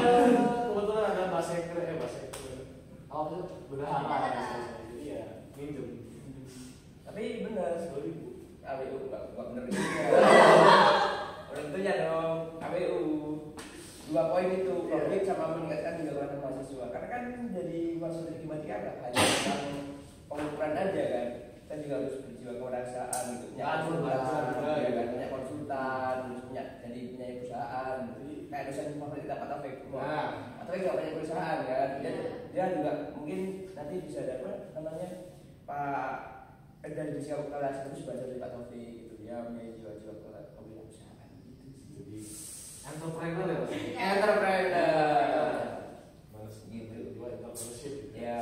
eh, 0.00 0.28
kebetulan 0.66 1.04
ada 1.06 1.24
bahasa 1.28 1.52
Inggris 1.54 1.84
eh 1.86 1.96
bahasa 1.96 2.18
Inggris 2.22 2.68
apa 3.06 3.34
sih 3.42 3.58
bendahara 3.66 4.16
jadi 4.80 5.02
ya 5.02 5.22
minjem 5.54 5.86
Tapi 7.10 7.42
benar 7.42 7.74
sepuluh 7.74 8.06
ribu. 8.06 8.26
KWU 8.62 9.10
nggak 9.10 9.22
nggak 9.34 9.46
bener 9.50 9.64
juga. 9.66 10.02
Tentunya 11.50 11.92
dong 12.06 12.54
KWU 12.62 13.02
dua 14.14 14.22
poin 14.30 14.46
itu 14.54 14.74
profit 14.86 15.22
sama 15.26 15.58
meningkatkan 15.58 16.06
kegiatan 16.06 16.38
mahasiswa. 16.38 16.86
Karena 16.94 17.08
kan 17.10 17.22
jadi 17.50 17.80
mahasiswa 17.98 18.46
Madya 18.46 18.74
nggak 18.78 18.96
hanya 19.02 19.22
tentang 19.26 19.62
pengukuran 20.30 20.78
aja 20.78 21.02
kan. 21.10 21.28
Kita 21.66 21.74
juga 21.82 21.94
harus 21.98 22.16
berjiwa 22.22 22.52
kewirausahaan 22.62 23.24
gitu. 23.26 23.46
Punya 23.58 23.66
konsultan, 23.74 24.14
ya 24.70 24.90
kan? 24.94 25.06
punya 25.10 25.28
konsultan, 25.34 26.16
punya 26.46 26.64
jadi 26.78 27.00
punya 27.10 27.26
perusahaan. 27.42 27.98
Kayak 28.50 28.64
dosen 28.70 28.98
favorit 29.02 29.22
kita 29.26 29.34
Pak 29.34 29.48
Taufik. 29.50 29.74
Nah. 29.90 30.28
Atau 30.62 30.72
nggak 30.78 30.94
punya 30.94 31.14
perusahaan 31.18 31.58
kan? 31.66 31.88
Dia, 32.06 32.12
dia 32.54 32.64
juga 32.78 32.92
mungkin 33.18 33.66
nanti 33.74 33.94
bisa 34.06 34.20
dapat 34.30 34.70
namanya 34.78 35.08
Pak 35.66 36.29
eh, 36.82 36.90
dari 36.90 37.12
bisa 37.14 37.44
kelas 37.44 37.76
terus 37.84 38.00
belajar 38.02 38.26
dari 38.26 38.38
Pak 38.38 38.50
Taufik 38.50 38.80
gitu 38.98 39.14
ya 39.20 39.44
punya 39.44 39.62
jiwa-jiwa 39.70 40.14
kelas 40.18 40.46
kewirausahaan 40.52 41.28
gitu 41.36 41.52
sih. 41.60 41.72
jadi 41.90 42.18
entrepreneur 42.86 43.46
ya 43.46 43.58
mas 43.60 43.70
Entrepreneur. 43.94 45.52
Mas 46.30 46.54
Gitu. 46.66 46.96
dua 47.14 47.26
entrepreneurship 47.30 47.94
Ya. 48.12 48.38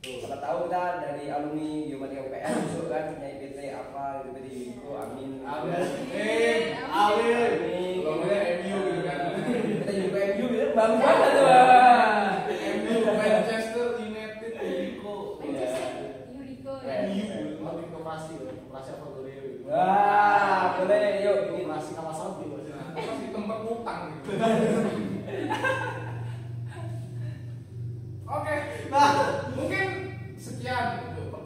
itu 0.00 0.10
Siapa 0.18 0.40
tahu 0.40 0.58
kita 0.66 0.82
dari 0.98 1.24
alumni 1.28 1.70
Geometri 1.84 2.18
UPN 2.22 2.54
besok 2.64 2.86
kan 2.88 3.04
punya 3.12 3.28
IPT 3.30 3.58
apa 3.70 4.04
gitu 4.24 4.40
Uniko, 4.40 4.90
amin. 4.96 5.30
Amin. 5.42 5.84
Oke, 28.30 28.56
nah 28.92 29.08
mungkin 29.56 29.86
sekian 30.36 31.16
untuk 31.16 31.40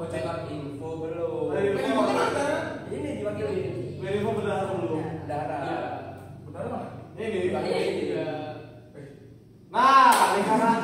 info 0.50 0.88
belum. 1.06 1.54
Ini 1.54 3.10
diwakili. 3.22 3.56
ini. 3.62 4.02
Info 4.02 4.30
berdarah 4.34 4.66
iya, 4.66 4.74
belum. 4.74 4.98
Iya. 4.98 5.06
Berdarah. 5.22 5.60
Berdarah 6.44 6.68
mana? 6.68 6.86
Ini 7.14 7.38
diwakili. 7.46 7.78
ini. 7.78 8.02
Iya, 8.10 8.26
nah, 9.70 10.34
lingkaran 10.34 10.82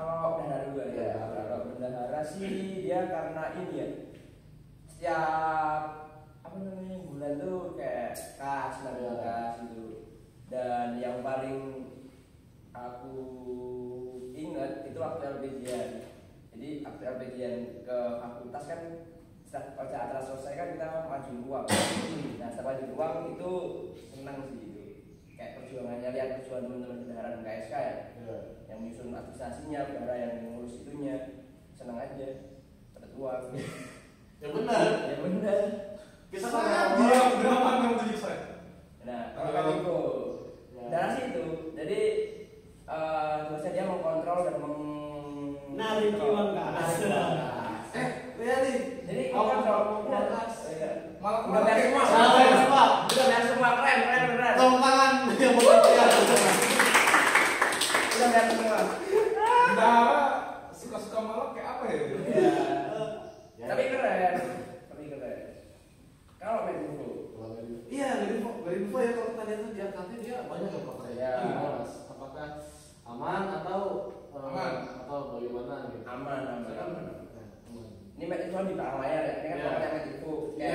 Kalau 0.00 0.40
bendahara 0.40 0.64
juga 0.72 0.84
ya, 0.88 1.12
Iya. 1.12 1.12
kalau 1.44 1.58
bendahara 1.76 2.20
sih 2.24 2.48
dia 2.80 3.04
karena 3.12 3.44
ini 3.52 3.76
ya. 3.76 3.88
Setiap 4.88 5.82
apa 6.40 6.56
namanya 6.56 6.96
bulan 7.04 7.32
tuh 7.36 7.76
kayak 7.76 8.16
kas 8.40 8.80
nabung 8.80 9.20
Iya. 9.20 9.20
kas 9.20 9.54
gitu. 9.68 9.86
Dan 10.48 10.96
yang 10.96 11.20
paling 11.20 11.60
aku 12.72 13.12
ingat 14.32 14.88
itu 14.88 14.96
waktu 14.96 15.22
LPGN 15.36 15.90
jadi 16.50 16.68
waktu 16.80 17.02
LPGN 17.04 17.56
ke 17.84 17.98
fakultas 18.24 18.64
kan 18.64 18.80
setelah 19.44 19.84
acara 19.84 20.16
selesai 20.16 20.52
kan 20.56 20.68
kita 20.80 20.86
maju 21.04 21.32
ruang. 21.44 21.66
Nah 22.40 22.48
setelah 22.48 22.72
maju 22.72 22.84
ruang 22.96 23.14
itu 23.36 23.52
senang 24.08 24.38
sih 24.48 24.69
kayak 25.40 25.56
perjuangannya 25.56 26.08
lihat 26.10 26.28
perjuangan 26.36 26.64
teman-teman 26.66 26.98
bendahara 27.00 27.28
dan 27.32 27.40
KSK 27.40 27.72
ya 27.72 27.94
Iya. 28.20 28.36
yang 28.68 28.78
menyusun 28.78 29.08
administrasinya, 29.10 29.80
bendahara 29.88 30.14
yang 30.14 30.32
ngurus 30.44 30.74
itunya 30.78 31.16
senang 31.72 31.96
aja 31.98 32.28
dapat 32.92 33.10
uang 33.16 33.42
Ya 34.36 34.48
benar. 34.50 34.84
ya 35.02 35.16
benar 35.18 35.58
Kita 36.28 36.46
Saya 36.46 36.62
kan 36.62 36.88
dia 36.94 37.20
berapa 37.34 37.68
enam 37.74 37.92
tujuh 37.98 38.16
saya. 38.16 38.68
nah 39.02 39.32
Kalau 39.32 39.50
kalau 39.50 39.70
itu 39.74 39.98
Ya. 40.70 40.82
dari 40.86 41.08
situ 41.14 41.44
jadi 41.72 42.00
eh 42.84 43.36
tugasnya 43.42 43.70
dia 43.70 43.84
mengkontrol 43.86 44.38
dan 44.44 44.56
meng 44.58 44.76
Narik 45.72 46.14
uang 46.14 46.48
kas. 46.52 46.92
Uang. 47.00 47.32
Eh, 47.90 48.08
Iya 48.36 48.54
nih. 48.60 48.76
jadi 49.02 49.22
Mau 49.30 49.44
kontrol 49.46 49.80
mau 49.82 49.96
udah 50.04 50.22
kas. 50.28 50.54
malah 51.18 51.40
udah 51.44 51.60
bayar 51.60 51.78
semua 51.82 52.02
bayar 53.10 53.42
semua 53.44 53.70
keren 53.76 53.98
keren 54.00 54.22
keren 54.30 54.54
Tepuk 54.56 54.78
tangan 54.78 55.12
yang 55.36 55.52
bekerja. 55.52 56.04
Bendahara 58.30 60.18
suka-suka 60.70 61.18
malah 61.20 61.48
kayak 61.52 61.68
apa 61.68 61.84
ya? 61.90 61.98
ya. 62.30 62.52
Ya. 63.58 63.64
tapi 63.68 63.82
keren 63.90 64.34
tapi 64.86 65.02
keren 65.10 65.38
kalau 66.38 66.64
main 66.66 66.78
dulu 66.86 67.08
Iya, 67.90 68.22
dari 68.22 68.38
info, 68.38 68.62
dari 68.62 68.86
info 68.86 68.96
ya 69.02 69.10
kalau 69.18 69.34
lihat 69.34 69.60
tuh 69.66 69.70
dia 69.74 69.86
katanya 69.90 70.18
dia 70.22 70.36
banyak 70.46 70.70
yang 70.70 70.86
pakai. 70.86 71.10
Iya. 71.18 71.32
Itu? 71.42 71.66
Apakah 72.06 72.46
aman 73.02 73.42
atau 73.60 73.80
eh, 74.30 74.38
Aman. 74.46 74.72
atau 75.02 75.18
bagaimana 75.34 75.74
gitu? 75.90 76.06
aman 76.06 76.40
aman 76.46 76.70
Kan, 76.70 76.86
aman 76.86 77.04
aman. 77.66 77.86
ini 78.14 78.24
met 78.30 78.46
itu 78.46 78.54
di 78.54 78.74
belakang 78.78 79.02
layar 79.02 79.22
ya 79.26 79.34
ini 79.42 79.46
kan 79.50 79.58
Iya. 79.58 79.66
pokoknya 79.66 79.88
met 79.90 80.06
itu 80.06 80.32
Iya. 80.54 80.70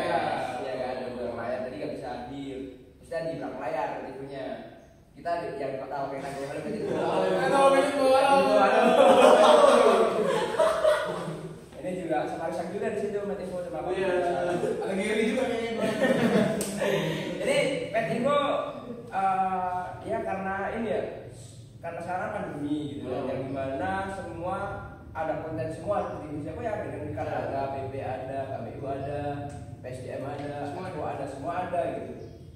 ya 0.59 0.73
kan 0.75 0.89
ada 0.91 1.03
di 1.07 1.13
belakang 1.15 1.39
layar 1.39 1.59
jadi 1.63 1.75
nggak 1.79 1.93
bisa 1.95 2.07
hadir 2.11 2.57
kita 2.99 3.15
di 3.15 3.33
belakang 3.39 3.61
layar 3.63 3.89
itunya 4.11 4.45
kita 5.15 5.31
yang 5.57 5.87
tahu 5.87 6.05
kayak 6.11 6.27
ini 11.79 11.91
juga 12.01 12.25
sama 12.25 12.49
Rusak 12.49 12.67
juga 12.73 12.87
di 12.91 12.99
situ 12.99 13.19
met 13.23 13.39
info 13.39 13.61
sama 13.61 13.79
aku 13.79 13.89
Iya. 13.93 14.09
Ada 14.81 14.93
Gary 14.93 15.23
juga 15.29 15.43
kayaknya. 15.45 15.87
jadi 17.39 17.57
met 17.93 18.07
info 18.11 18.37
eh, 19.07 19.81
ya 20.03 20.17
karena 20.21 20.55
ini 20.75 20.87
ya 20.89 21.01
karena 21.79 21.99
sekarang 22.01 22.29
pandemi 22.33 22.77
gitu 22.91 23.05
Hmm. 23.05 23.29
yang 23.29 23.41
di 23.45 23.51
mana 23.53 23.91
semua 24.11 24.57
ada 25.13 25.33
konten 25.39 25.69
semua 25.71 25.97
di 26.09 26.25
Indonesia 26.27 26.51
kok 26.51 26.63
ya 26.65 26.73
dengan 26.81 27.01
kan 27.13 27.25
Iya. 27.25 27.37
ada 27.39 27.61
PP 27.71 27.93
ada 28.01 28.37
KBU 28.51 28.83
ada 28.83 29.21
PSDM 29.79 30.21
ada 30.25 30.49
Semua 30.67 30.85
semua 30.89 31.07
ada 31.13 31.25
semua 31.29 31.53
ada 31.63 31.81
gitu 31.95 32.13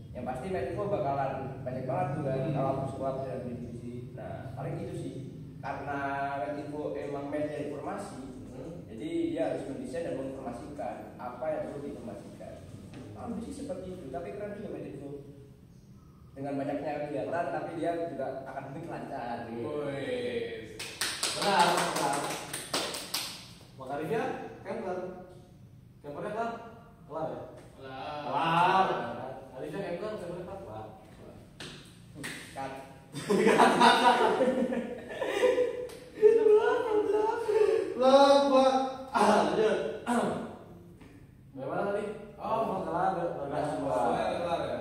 yang 0.10 0.24
pasti 0.24 0.49
Medifo 0.49 0.86
bakalan 0.86 1.62
banyak 1.62 1.86
banget 1.86 2.07
tuh 2.12 2.24
kan 2.24 2.39
Hmm. 2.39 2.53
kalau 2.53 2.74
sekolah 2.88 3.14
dan 3.24 3.41
divisi 3.45 4.12
nah 4.14 4.51
paling 4.53 4.76
itu 4.80 4.93
sih 4.93 5.14
karena 5.60 5.99
Medifo 6.41 6.91
emang 6.93 7.30
media 7.30 7.70
informasi 7.70 8.49
Hmm. 8.49 8.84
jadi 8.86 9.10
dia 9.30 9.41
harus 9.47 9.64
mendesain 9.68 10.03
dan 10.03 10.16
menginformasikan 10.16 10.95
apa 11.16 11.45
yang 11.47 11.62
perlu 11.68 11.80
diinformasikan 11.82 12.53
kurang 13.14 13.28
lebih 13.32 13.43
sih 13.45 13.55
seperti 13.60 13.86
itu 13.93 14.05
tapi 14.10 14.34
keren 14.34 14.57
juga 14.57 14.70
Medifo 14.72 15.10
dengan 16.34 16.55
banyaknya 16.55 17.03
kegiatan 17.03 17.45
tapi 17.51 17.70
dia 17.76 17.91
juga 18.07 18.47
akademik 18.47 18.88
lancar 18.88 19.43
gitu. 19.45 19.68
Benar, 21.36 21.68
benar. 21.68 22.16
Makarifnya 23.76 24.22
camper. 24.64 24.97
Campernya 25.99 26.32
kan 26.32 26.49
kelar 27.03 27.28
ya? 27.28 27.41
Kelar. 28.24 29.18
Alifnya 29.70 30.01
camper, 30.01 30.17
campernya 30.17 30.45
kan 30.49 30.57
kelar. 30.65 30.88
Cut. 32.57 32.74
Lah, 38.01 38.49
gua 38.49 38.67
ah, 39.13 39.30
lanjut. 39.30 39.78
Bagaimana 41.53 41.82
tadi? 41.86 42.03
Oh, 42.41 42.59
mau 42.65 42.82
kelar, 42.82 43.13
udah 43.13 43.28
Udah 43.45 43.61
semua. 43.70 43.93
Semuanya 43.93 44.41
kelar 44.41 44.59
ya. 44.65 44.78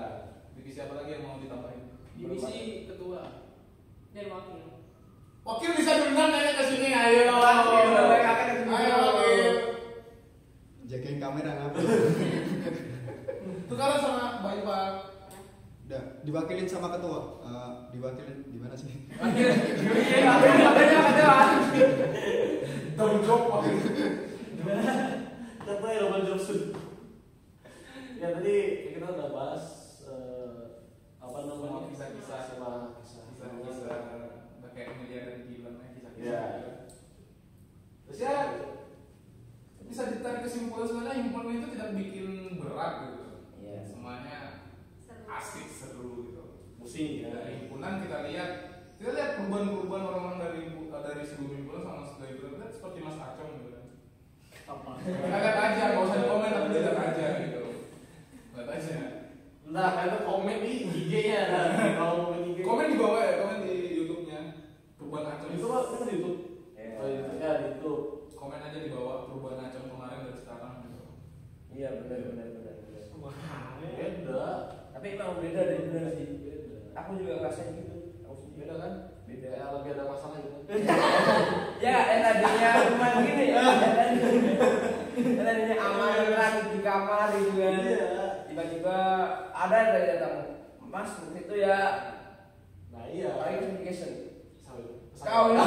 Divisi 0.57 0.81
apa 0.81 0.95
lagi 0.97 1.11
yang 1.13 1.23
mau 1.29 1.37
ditambahin? 1.37 1.83
Divisi 2.17 2.89
ketua 2.89 3.23
dan 4.17 4.25
wakil. 4.33 4.89
Wakil 5.45 5.71
bisa 5.77 6.01
diundang 6.01 6.33
kayaknya 6.33 6.53
ke 6.57 6.65
sini, 6.65 6.89
ayo. 6.97 7.37
Wakil. 7.37 7.93
Ayo, 8.73 8.95
wakil. 9.05 9.53
Jagain 10.89 11.21
kamera 11.21 11.53
ngapa? 11.61 11.77
Tukaran 13.69 14.01
sama 14.01 14.25
Mbak 14.41 14.55
Ipa. 14.65 14.79
Udah 15.89 16.03
diwakilin 16.25 16.69
sama 16.69 16.93
ketua. 16.97 17.41
Eh, 17.45 17.71
diwakilin 17.97 18.39
di 18.53 18.59
mana 18.61 18.77
sih? 18.77 19.09
Double 22.97 23.21
job 23.25 23.43
wakil. 23.49 23.77
Contohnya 25.65 26.03
Roman 26.05 26.27
Johnson. 26.27 26.61
Ya 28.19 28.35
tadi 28.35 28.57
kita 28.93 29.07
udah 29.15 29.29
bahas 29.31 29.65
eh, 30.09 30.85
apa 31.23 31.39
namanya 31.47 31.87
kisah-kisah. 31.93 32.41
sama 32.53 32.71
kisah 33.01 33.23
Kisah-kisah. 33.33 34.01
Kayak 34.75 34.95
media 35.03 35.21
dari 35.25 35.43
Gilang 35.49 35.77
ya, 35.81 35.89
kisah-kisah. 35.97 36.25
Iya. 36.25 36.45
Terus 38.09 38.19
ya 38.21 38.35
bisa 39.89 40.03
ditarik 40.13 40.45
kesimpulan 40.45 40.85
sebenarnya 40.85 41.17
himpunan 41.25 41.57
itu 41.57 41.69
tidak 41.73 41.97
bikin 41.97 42.29
berat 42.61 42.95
gitu. 43.09 43.25
Iya. 43.63 43.81
Semuanya 43.89 44.39
asik 45.29 45.69
seru 45.71 46.35
musik 46.99 47.23
ya. 47.23 47.29
Dari 47.31 47.53
himpunan 47.63 48.03
kita 48.03 48.19
lihat 48.27 48.51
kita 48.99 49.11
lihat 49.15 49.31
perubahan-perubahan 49.39 50.05
orang-orang 50.11 50.37
dari 50.43 50.61
dari 50.91 51.23
sebelum 51.23 51.53
himpunan 51.55 51.83
sama 51.87 52.03
setelah 52.03 52.29
himpunan 52.35 52.53
kita 52.59 52.67
seperti 52.75 52.99
Mas 53.07 53.19
Acong 53.23 53.51
gitu 53.55 53.69
kan. 53.71 53.85
Kita 55.07 55.37
lihat 55.39 55.57
aja, 55.63 55.83
nggak 55.95 56.03
usah 56.03 56.21
komen 56.27 56.51
tapi 56.51 56.69
lihat 56.75 56.97
aja 56.99 57.27
gitu. 57.47 57.63
Lihat 58.59 58.69
aja. 58.75 58.97
Nah, 59.69 59.91
itu 60.03 60.19
komen 60.27 60.59
di 60.65 60.73
IG-nya 60.91 61.41
nah. 61.55 61.67
Kalau 61.95 62.15
komen 62.27 62.41
IG. 62.51 62.59
Komen 62.67 62.91
di 62.91 62.97
bawah 62.99 63.23
ya, 63.23 63.33
komen 63.47 63.59
di 63.63 63.75
YouTube-nya. 63.95 64.41
Perubahan 64.99 65.27
Acong 65.39 65.55
itu 65.55 65.67
mah 65.71 65.83
kan 65.87 66.03
di 66.03 66.15
YouTube. 66.19 66.39
Iya. 66.75 66.91
Oh, 66.99 67.07
itu 67.07 67.33
ya 67.39 67.51
di 67.63 67.65
YouTube. 67.79 68.03
Komen 68.35 68.59
aja 68.59 68.79
di 68.83 68.91
bawah 68.91 69.31
perubahan 69.31 69.71
Acong 69.71 69.87
kemarin 69.87 70.27
dan 70.27 70.35
sekarang 70.35 70.73
gitu. 70.83 71.01
Iya 71.71 71.89
benar 72.03 72.19
benar 72.27 72.47
benar. 72.59 72.75
benar. 72.83 73.05
Beda. 73.79 74.47
Tapi 74.91 75.07
emang 75.15 75.39
beda 75.39 75.61
deh 75.63 75.79
benar 75.87 76.05
sih. 76.11 76.27
Beda. 76.43 76.59
Aku 76.99 77.11
juga 77.15 77.33
ngerasain 77.39 77.79
gitu. 77.79 77.95
Aku 78.27 78.35
sendiri. 78.43 78.67
Beda 78.67 78.75
kan? 78.83 78.93
Beda. 79.31 79.47
Kayak 79.55 79.71
lagi 79.71 79.89
ada 79.95 80.05
masalah 80.11 80.39
gitu. 80.43 80.59
Ya, 81.79 81.95
yang 82.11 82.21
tadinya 82.27 82.71
cuma 82.91 83.09
gini. 83.23 83.45
yang 83.55 83.79
tadinya- 83.79 84.35
yang 85.15 85.47
tadinya 85.47 85.77
aman 85.79 86.11
tenang 86.27 86.57
di 86.75 86.79
kamar 86.83 87.29
gitu 87.39 87.53
kan. 87.55 87.79
Iya. 87.79 88.11
Tiba-tiba 88.51 88.99
ada 89.69 89.77
yang 89.77 89.93
dari 89.93 90.07
datang. 90.09 90.35
Mas, 90.89 91.13
itu 91.37 91.55
ya 91.55 91.79
Nah, 92.89 93.05
iya. 93.05 93.37
paling 93.37 93.61
communication. 93.61 94.13
Kau 95.19 95.51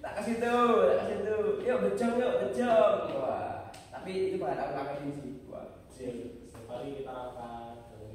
tak 0.00 0.12
kasih 0.16 0.38
situ, 0.38 0.56
tak 0.80 0.94
kasih 1.04 1.16
situ. 1.20 1.36
Yuk 1.62 1.78
bejong, 1.84 2.14
yuk 2.16 2.32
bejong. 2.40 2.96
Wah, 3.18 3.68
tapi 3.92 4.30
itu 4.30 4.36
bukan 4.38 4.56
aku 4.56 4.72
ngapain 4.72 5.10
sih. 5.10 5.42
Wah, 5.50 5.84
Sih, 5.90 6.40
setiap 6.46 6.70
hari 6.70 7.02
kita 7.02 7.12
rapat, 7.12 7.90
setiap 7.92 8.08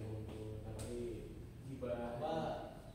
hari 0.80 1.28
Gibah. 1.68 2.18
apa 2.18 2.34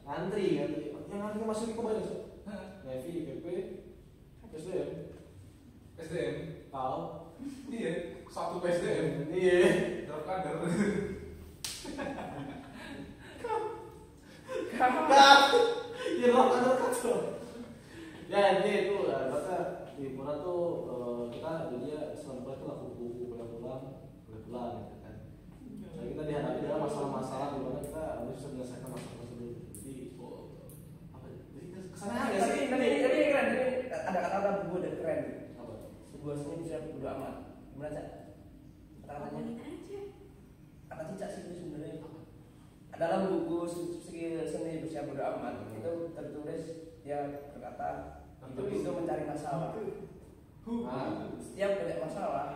ngantri 0.02 0.58
ngantri 0.58 0.84
yang 0.90 1.20
ngantri 1.22 1.44
masuk 1.46 1.66
di 1.70 1.74
ke 1.76 1.82
mana 1.84 2.00
sih? 2.00 2.18
Hah? 2.42 2.60
Nevi, 2.82 3.12
PP, 3.28 3.44
SDM, 4.50 4.88
SDM. 5.94 6.36
tahu? 6.68 7.21
Iya, 7.72 7.92
satu 8.28 8.60
PSDM. 8.60 9.32
Iya. 9.32 9.58
Drop 10.06 10.22
kader. 10.28 10.56
Ya 16.22 16.26
lo 16.30 16.42
kan 16.50 16.62
kacau. 16.78 17.18
Ya 18.30 18.62
ini 18.62 18.70
itu 18.86 18.94
maka 19.06 19.90
di 19.98 20.14
Pura 20.14 20.38
tuh 20.38 20.82
tuh 22.62 22.70
aku 22.70 22.84
buku 22.94 23.34
kuliah 23.34 23.48
pulang 23.50 23.82
kuliah 24.26 24.42
pulang 24.46 24.72
gitu 24.86 24.96
kan 25.02 25.14
nah, 25.82 26.04
kita 26.06 26.22
dihadapi 26.30 26.60
dengan 26.62 26.80
masalah-masalah 26.86 27.48
di 27.50 27.58
mana 27.66 27.80
kita 27.82 28.02
harus 28.22 28.42
menyelesaikan 28.46 28.90
masalah 28.94 29.14
tersebut 29.18 29.54
jadi 29.74 29.94
oh, 30.22 30.38
apa 31.10 31.26
ya? 31.26 31.38
jadi 31.50 31.66
kesannya 31.90 32.14
Tapi 32.14 32.30
ada 32.30 32.46
sih 32.46 32.62
tapi 32.70 32.86
tapi 33.02 33.16
keren, 33.26 33.46
tapi 33.50 33.64
ada 33.90 34.18
kata-kata 34.22 34.48
buku 34.62 34.76
dan 34.78 34.94
keren. 35.02 35.20
Seni 36.30 36.62
bisa 36.62 36.86
bodo 36.86 37.08
amat. 37.18 37.34
Gimana 37.74 37.90
cak? 37.90 38.06
Aja. 39.10 40.00
kata 40.86 41.02
cicak 41.10 41.28
sih 41.34 41.40
itu 41.42 41.52
sebenarnya? 41.58 41.98
Dalam 42.94 43.20
buku 43.26 43.66
segi 43.66 44.38
seni 44.46 44.86
berusia 44.86 45.02
bodo 45.10 45.18
amat. 45.18 45.74
Itu 45.74 46.14
tertulis 46.14 46.62
dia 47.02 47.50
berkata 47.50 48.22
hidup 48.38 48.70
itu 48.70 48.90
mencari 48.94 49.26
masalah. 49.26 49.74
Nah 50.62 51.34
setiap 51.42 51.70
banyak 51.82 51.98
masalah 51.98 52.48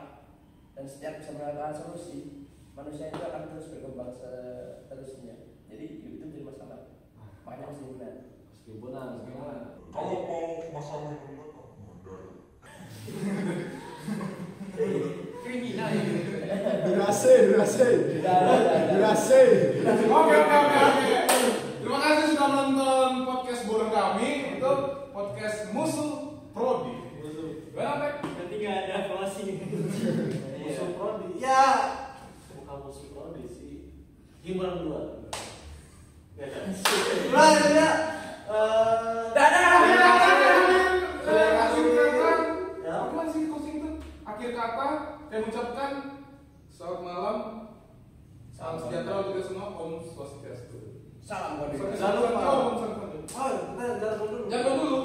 dan 0.79 0.85
setiap 0.87 1.19
bisa 1.19 1.35
menemukan 1.35 1.75
solusi 1.75 2.47
manusia 2.79 3.11
itu 3.11 3.19
akan 3.19 3.51
terus 3.51 3.67
berkembang 3.75 4.15
seterusnya. 4.15 5.59
Jadi 5.67 5.85
hidup 6.07 6.13
itu 6.15 6.25
jadi 6.31 6.45
masalah. 6.47 6.81
Makanya 7.43 7.75
mesti 7.75 7.85
benar. 7.99 8.15
Meskipun 8.47 8.91
nah 8.95 9.07
meskipun 9.19 9.43
Kalau 9.91 10.19
mau 10.31 10.47
masalah. 10.71 11.36
Kriminal 15.45 15.91
ya 15.91 16.05
Durasi, 16.87 17.33
durasi. 17.53 17.89
Durasi. 18.91 19.43
Oke 19.87 20.35
oke 20.35 20.57
oke 20.57 20.79
oke. 20.83 21.15
Terima 21.83 21.99
kasih 22.03 22.25
sudah 22.35 22.49
menonton 22.51 23.11
podcast 23.27 23.63
borong 23.67 23.93
kami 23.95 24.59
itu 24.59 24.73
podcast 25.15 25.59
musuh 25.71 26.43
prodi. 26.51 26.95
Pak? 27.77 28.25
Nanti 28.25 28.55
nggak 28.59 28.77
ada 28.89 28.97
closing. 29.07 29.59
musuh 30.67 30.89
prodi 30.99 31.39
ya 31.39 31.65
bukan 32.59 32.77
musuh 32.91 33.07
prodi 33.15 33.45
sih 33.47 33.75
gimana 34.43 34.83
dua 34.83 35.01
ya 36.35 36.47
nah 37.31 37.51
ya 37.71 37.91
eh 38.47 39.23
dadah 39.31 39.63
Akhir 39.77 39.99
kata, 40.01 40.56
kata 44.67 44.89
saya 45.31 45.39
mengucapkan 45.43 45.91
selamat 46.67 47.01
malam, 47.07 47.37
salam 48.51 48.77
sejahtera 48.83 49.23
untuk 49.23 49.43
semua, 49.47 49.79
Om 49.79 49.93
Swastiastu. 50.03 50.79
Salam 51.23 51.59
koordinat. 51.63 51.95
Salam 51.99 52.19
koordinat. 52.23 52.43
salam 52.43 52.63
kita 53.15 53.39
oh, 53.39 53.83
eh, 53.83 53.93
salam 53.99 54.19
dulu. 54.23 54.39
salam 54.51 54.75
dulu. 54.79 54.99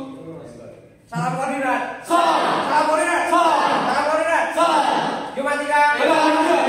Salam 1.06 1.32
koordinat. 1.38 1.82
Salam. 2.06 2.40
Salam 2.70 2.86
koordinat. 2.90 3.24
Salam. 3.30 3.70
Salam 3.86 4.04
koordinat. 4.10 4.46
Salam. 4.54 4.86
Jumat 5.38 5.56
tiga. 5.62 5.82
Jumat 5.98 6.22
tiga. 6.26 6.61